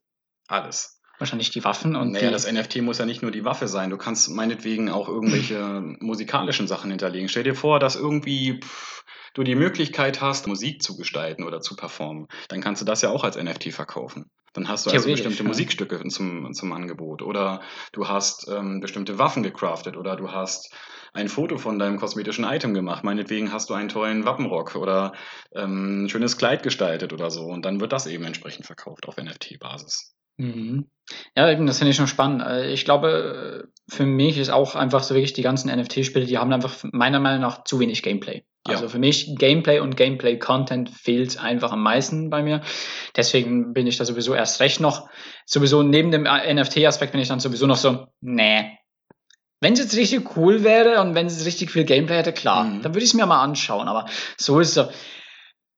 [0.48, 1.02] Alles.
[1.20, 3.90] Wahrscheinlich die Waffen und naja, das NFT muss ja nicht nur die Waffe sein.
[3.90, 7.30] Du kannst meinetwegen auch irgendwelche musikalischen Sachen hinterlegen.
[7.30, 11.76] Stell dir vor, dass irgendwie pff, du die Möglichkeit hast, Musik zu gestalten oder zu
[11.76, 12.28] performen.
[12.50, 14.30] Dann kannst du das ja auch als NFT verkaufen.
[14.54, 15.48] Dann hast du also bestimmte ja.
[15.48, 17.24] Musikstücke zum, zum Angebot.
[17.24, 17.62] Oder
[17.92, 19.98] du hast ähm, bestimmte Waffen gecraftet.
[19.98, 20.74] Oder du hast
[21.14, 23.04] ein Foto von deinem kosmetischen Item gemacht.
[23.04, 25.14] Meinetwegen hast du einen tollen Wappenrock oder
[25.56, 27.46] ähm, ein schönes Kleid gestaltet oder so.
[27.46, 30.14] Und dann wird das eben entsprechend verkauft auf NFT-Basis.
[30.38, 30.90] Mhm.
[31.36, 32.44] Ja, eben, das finde ich schon spannend.
[32.44, 36.38] Äh, Ich glaube, äh, für mich ist auch einfach so wirklich die ganzen NFT-Spiele, die
[36.38, 38.44] haben einfach meiner Meinung nach zu wenig Gameplay.
[38.68, 38.76] Ja.
[38.76, 42.62] Also für mich Gameplay und Gameplay-Content fehlt einfach am meisten bei mir.
[43.16, 45.10] Deswegen bin ich da sowieso erst recht noch,
[45.46, 48.78] sowieso neben dem äh, NFT-Aspekt bin ich dann sowieso noch so, nee.
[49.60, 52.82] Wenn es jetzt richtig cool wäre und wenn es richtig viel Gameplay hätte, klar, Mhm.
[52.82, 53.88] dann würde ich es mir mal anschauen.
[53.88, 54.06] Aber
[54.38, 54.88] so ist es so.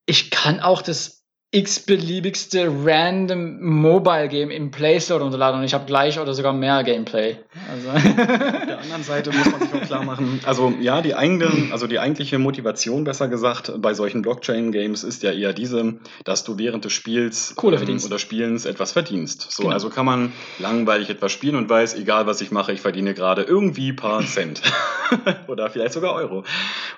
[0.07, 5.85] Ich kann auch das x-beliebigste random Mobile Game im Play Store runterladen und ich habe
[5.85, 7.37] gleich oder sogar mehr Gameplay.
[7.71, 7.89] Also
[8.75, 11.99] der anderen Seite muss man sich auch klar machen, also ja, die eigene, also die
[11.99, 16.93] eigentliche Motivation, besser gesagt, bei solchen Blockchain-Games ist ja eher diese, dass du während des
[16.93, 19.47] Spiels ähm, oder Spielens etwas verdienst.
[19.51, 19.73] So, Genau.
[19.73, 23.43] also kann man langweilig etwas spielen und weiß, egal was ich mache, ich verdiene gerade
[23.43, 24.61] irgendwie paar Cent.
[25.47, 26.43] oder vielleicht sogar Euro.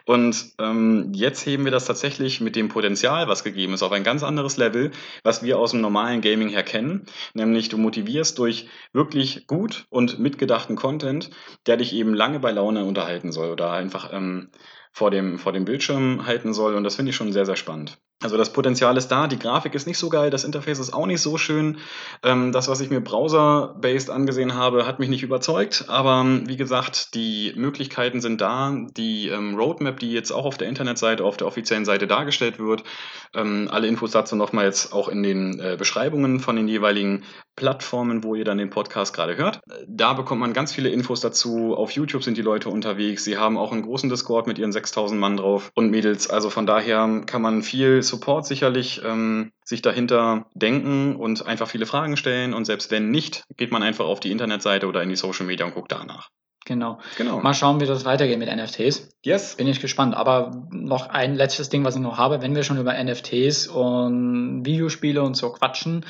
[0.06, 4.04] Und ähm, jetzt heben wir das tatsächlich mit dem Potenzial, was gegeben ist, auf ein
[4.04, 4.92] ganz anderes Level,
[5.24, 7.06] was wir aus dem normalen Gaming her kennen.
[7.34, 11.30] Nämlich du motivierst durch wirklich gut und mitgedachten Content,
[11.68, 14.50] der dich eben lange bei Laune unterhalten soll oder einfach ähm,
[14.92, 16.76] vor, dem, vor dem Bildschirm halten soll.
[16.76, 18.00] Und das finde ich schon sehr, sehr spannend.
[18.24, 21.06] Also das Potenzial ist da, die Grafik ist nicht so geil, das Interface ist auch
[21.06, 21.78] nicht so schön.
[22.24, 25.86] Ähm, das, was ich mir browser-based angesehen habe, hat mich nicht überzeugt.
[25.88, 28.76] Aber ähm, wie gesagt, die Möglichkeiten sind da.
[28.98, 32.84] Die ähm, Roadmap, die jetzt auch auf der Internetseite, auf der offiziellen Seite dargestellt wird,
[33.34, 37.24] alle Infos dazu nochmal jetzt auch in den äh, Beschreibungen von den jeweiligen
[37.56, 39.60] Plattformen, wo ihr dann den Podcast gerade hört.
[39.88, 41.76] Da bekommt man ganz viele Infos dazu.
[41.76, 43.24] Auf YouTube sind die Leute unterwegs.
[43.24, 46.30] Sie haben auch einen großen Discord mit ihren 6000 Mann drauf und Mädels.
[46.30, 51.86] Also von daher kann man viel Support sicherlich ähm, sich dahinter denken und einfach viele
[51.86, 52.54] Fragen stellen.
[52.54, 55.66] Und selbst wenn nicht, geht man einfach auf die Internetseite oder in die Social Media
[55.66, 56.30] und guckt danach.
[56.66, 57.00] genau.
[57.18, 57.40] Genau.
[57.40, 59.10] Mal schauen, wie das weitergeht mit NFTs.
[59.24, 59.56] Yes.
[59.56, 60.16] Bin ich gespannt.
[60.16, 64.66] Aber noch ein letztes Ding, was ich noch habe, wenn wir schon über NFTs und
[64.66, 66.06] Videospiele und so quatschen,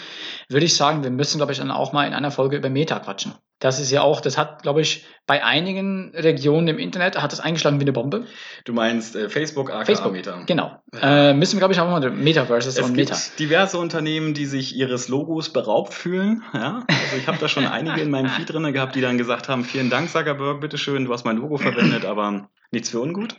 [0.49, 2.99] würde ich sagen, wir müssen, glaube ich, dann auch mal in einer Folge über Meta
[2.99, 3.33] quatschen.
[3.59, 7.39] Das ist ja auch, das hat, glaube ich, bei einigen Regionen im Internet hat das
[7.39, 8.25] eingeschlagen wie eine Bombe.
[8.65, 10.43] Du meinst äh, Facebook, aka Facebook, Meta.
[10.45, 10.79] genau.
[11.01, 13.19] Äh, müssen wir, glaube ich, auch mal Metaverses Es und gibt Meta.
[13.39, 16.43] diverse Unternehmen, die sich ihres Logos beraubt fühlen.
[16.53, 16.85] Ja?
[16.87, 19.65] Also ich habe da schon einige in meinem Feed drin gehabt, die dann gesagt haben,
[19.65, 23.35] vielen Dank Zuckerberg, bitteschön, du hast mein Logo verwendet, aber Nichts für ungut.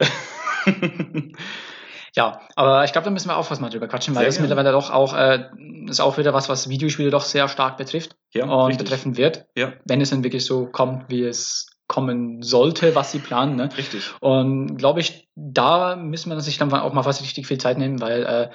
[2.15, 4.37] Ja, aber ich glaube, da müssen wir auch fast mal drüber quatschen, weil Sehr das
[4.37, 4.49] gerne.
[4.49, 5.45] mittlerweile doch auch, äh,
[5.89, 8.85] ist auch wieder was, was Videospiele doch sehr stark betrifft ja, und richtig.
[8.85, 13.19] betreffen wird, Ja, wenn es dann wirklich so kommt, wie es kommen sollte, was sie
[13.19, 13.57] planen.
[13.57, 13.71] Ne?
[13.77, 14.13] richtig.
[14.21, 18.01] Und glaube ich, da müssen wir sich dann auch mal fast richtig viel Zeit nehmen,
[18.01, 18.51] weil äh,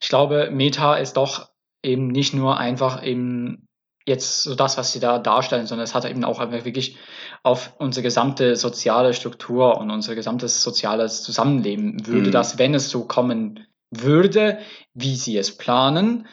[0.00, 1.50] ich glaube, Meta ist doch
[1.82, 3.66] eben nicht nur einfach eben
[4.06, 6.96] jetzt so das, was sie da darstellen, sondern es hat eben auch einfach wirklich
[7.42, 12.32] auf unsere gesamte soziale Struktur und unser gesamtes soziales Zusammenleben würde Mhm.
[12.32, 14.58] das, wenn es so kommen würde,
[14.94, 16.26] wie sie es planen,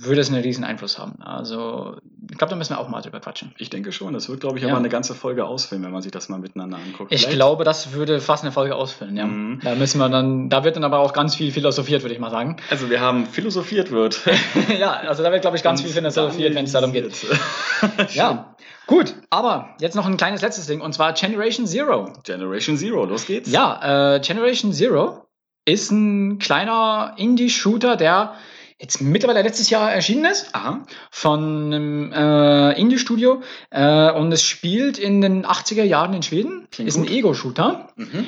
[0.00, 1.20] würde es einen riesen Einfluss haben.
[1.22, 1.96] Also
[2.30, 3.52] ich glaube, da müssen wir auch mal drüber quatschen.
[3.58, 4.12] Ich denke schon.
[4.14, 4.70] Das wird, glaube ich, Ja.
[4.70, 7.12] aber eine ganze Folge ausfüllen, wenn man sich das mal miteinander anguckt.
[7.12, 9.26] Ich Vielleicht- glaube, das würde fast eine Folge ausfüllen, ja.
[9.26, 9.60] Mhm.
[9.64, 12.30] Da müssen wir dann, da wird dann aber auch ganz viel philosophiert, würde ich mal
[12.30, 12.58] sagen.
[12.70, 14.20] Also wir haben philosophiert wird.
[14.78, 17.12] ja, also da wird, glaube ich, ganz viel philosophiert, wenn es darum geht.
[18.12, 18.54] Ja,
[18.86, 22.12] gut, aber jetzt noch ein kleines letztes Ding und zwar Generation Zero.
[22.24, 23.50] Generation Zero, los geht's.
[23.50, 25.24] Ja, äh, Generation Zero
[25.64, 28.34] ist ein kleiner Indie-Shooter, der
[28.80, 30.84] jetzt mittlerweile letztes Jahr erschienen ist Aha.
[31.10, 36.68] von einem äh, Indie-Studio äh, und es spielt in den 80er Jahren in Schweden.
[36.70, 37.10] Klingt ist ein gut.
[37.10, 38.26] Ego-Shooter Mhm.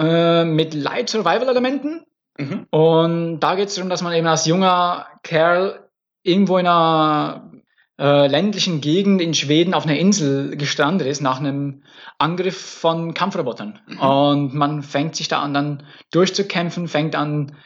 [0.00, 2.04] äh, mit Light Survival-Elementen.
[2.38, 2.66] Mhm.
[2.70, 5.88] Und da geht es darum, dass man eben als junger Kerl
[6.22, 7.50] irgendwo in einer
[7.98, 11.82] äh, ländlichen Gegend in Schweden auf einer Insel gestrandet ist nach einem
[12.18, 13.80] Angriff von Kampfrobotern.
[13.88, 13.98] Mhm.
[13.98, 15.82] Und man fängt sich da an, dann
[16.12, 17.56] durchzukämpfen, fängt an,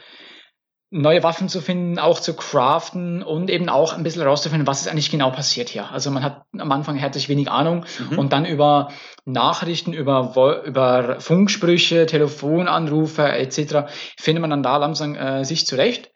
[0.94, 4.88] neue Waffen zu finden, auch zu craften und eben auch ein bisschen herauszufinden, was ist
[4.88, 5.90] eigentlich genau passiert hier.
[5.90, 8.18] Also man hat am Anfang herzlich wenig Ahnung Mhm.
[8.18, 8.88] und dann über
[9.24, 13.90] Nachrichten, über, über Funksprüche, Telefonanrufe etc.
[14.18, 16.10] findet man dann da langsam äh, sich zurecht.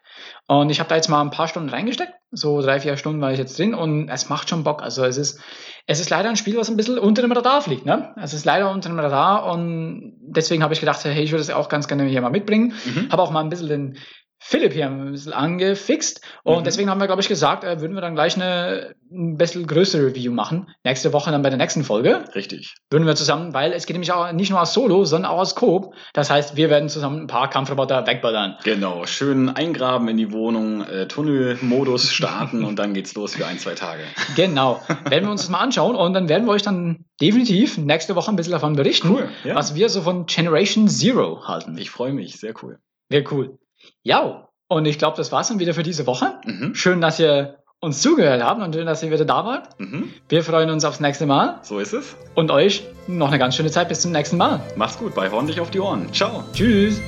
[0.47, 3.31] Und ich habe da jetzt mal ein paar Stunden reingesteckt, so drei, vier Stunden war
[3.31, 4.81] ich jetzt drin und es macht schon Bock.
[4.81, 5.41] Also es ist,
[5.87, 7.85] es ist leider ein Spiel, was ein bisschen unter dem Radar fliegt.
[7.85, 8.13] Ne?
[8.21, 11.49] Es ist leider unter dem Radar und deswegen habe ich gedacht, hey, ich würde es
[11.49, 12.73] auch ganz gerne hier mal mitbringen.
[12.85, 13.09] Mhm.
[13.11, 13.97] Habe auch mal ein bisschen den
[14.39, 16.21] Philipp hier ein bisschen angefixt.
[16.43, 16.63] Und Mhm.
[16.63, 20.07] deswegen haben wir, glaube ich, gesagt, äh, würden wir dann gleich eine ein bisschen größere
[20.07, 20.67] Review machen.
[20.83, 22.25] Nächste Woche dann bei der nächsten Folge.
[22.35, 22.75] Richtig.
[22.89, 25.55] Würden wir zusammen, weil es geht nämlich auch nicht nur als Solo, sondern auch als
[25.55, 25.93] Coop.
[26.13, 28.57] Das heißt, wir werden zusammen ein paar Kampfroboter wegballern.
[28.65, 29.05] Genau.
[29.05, 33.75] Schön eingraben in die Wohnung, äh, Tunnelmodus starten und dann geht's los für ein, zwei
[33.75, 34.03] Tage.
[34.35, 34.81] Genau.
[35.09, 38.29] werden wir uns das mal anschauen und dann werden wir euch dann definitiv nächste Woche
[38.31, 39.55] ein bisschen davon berichten, Cool, ja.
[39.55, 41.77] was wir so von Generation Zero halten.
[41.77, 42.39] Ich freue mich.
[42.39, 42.79] Sehr cool.
[43.09, 43.57] Wäre cool.
[44.03, 46.35] Ja, und ich glaube, das war's dann wieder für diese Woche.
[46.45, 46.75] Mhm.
[46.75, 49.79] Schön, dass ihr uns zugehört habt und schön, dass ihr wieder da wart.
[49.79, 50.09] Mhm.
[50.29, 52.15] Wir freuen uns aufs nächste Mal So ist es.
[52.35, 54.61] und euch noch eine ganz schöne Zeit bis zum nächsten Mal.
[54.75, 55.13] Macht's gut.
[55.15, 56.11] Bei Horn dich auf die Ohren.
[56.11, 56.43] Ciao.
[56.53, 56.99] Tschüss.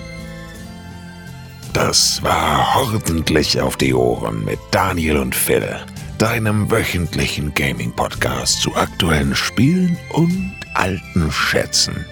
[1.73, 5.75] Das war Ordentlich auf die Ohren mit Daniel und Phil,
[6.17, 12.05] deinem wöchentlichen Gaming-Podcast zu aktuellen Spielen und alten Schätzen.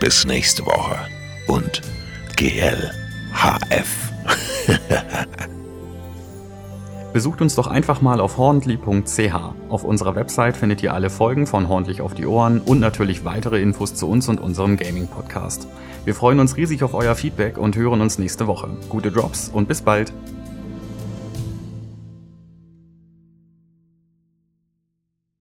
[0.00, 0.96] Bis nächste Woche
[1.48, 1.82] und
[3.38, 4.12] GLHF.
[7.12, 9.34] Besucht uns doch einfach mal auf horndly.ch.
[9.68, 13.62] Auf unserer Website findet ihr alle Folgen von Horndlich auf die Ohren und natürlich weitere
[13.62, 15.68] Infos zu uns und unserem Gaming-Podcast.
[16.04, 18.68] Wir freuen uns riesig auf euer Feedback und hören uns nächste Woche.
[18.88, 20.12] Gute Drops und bis bald!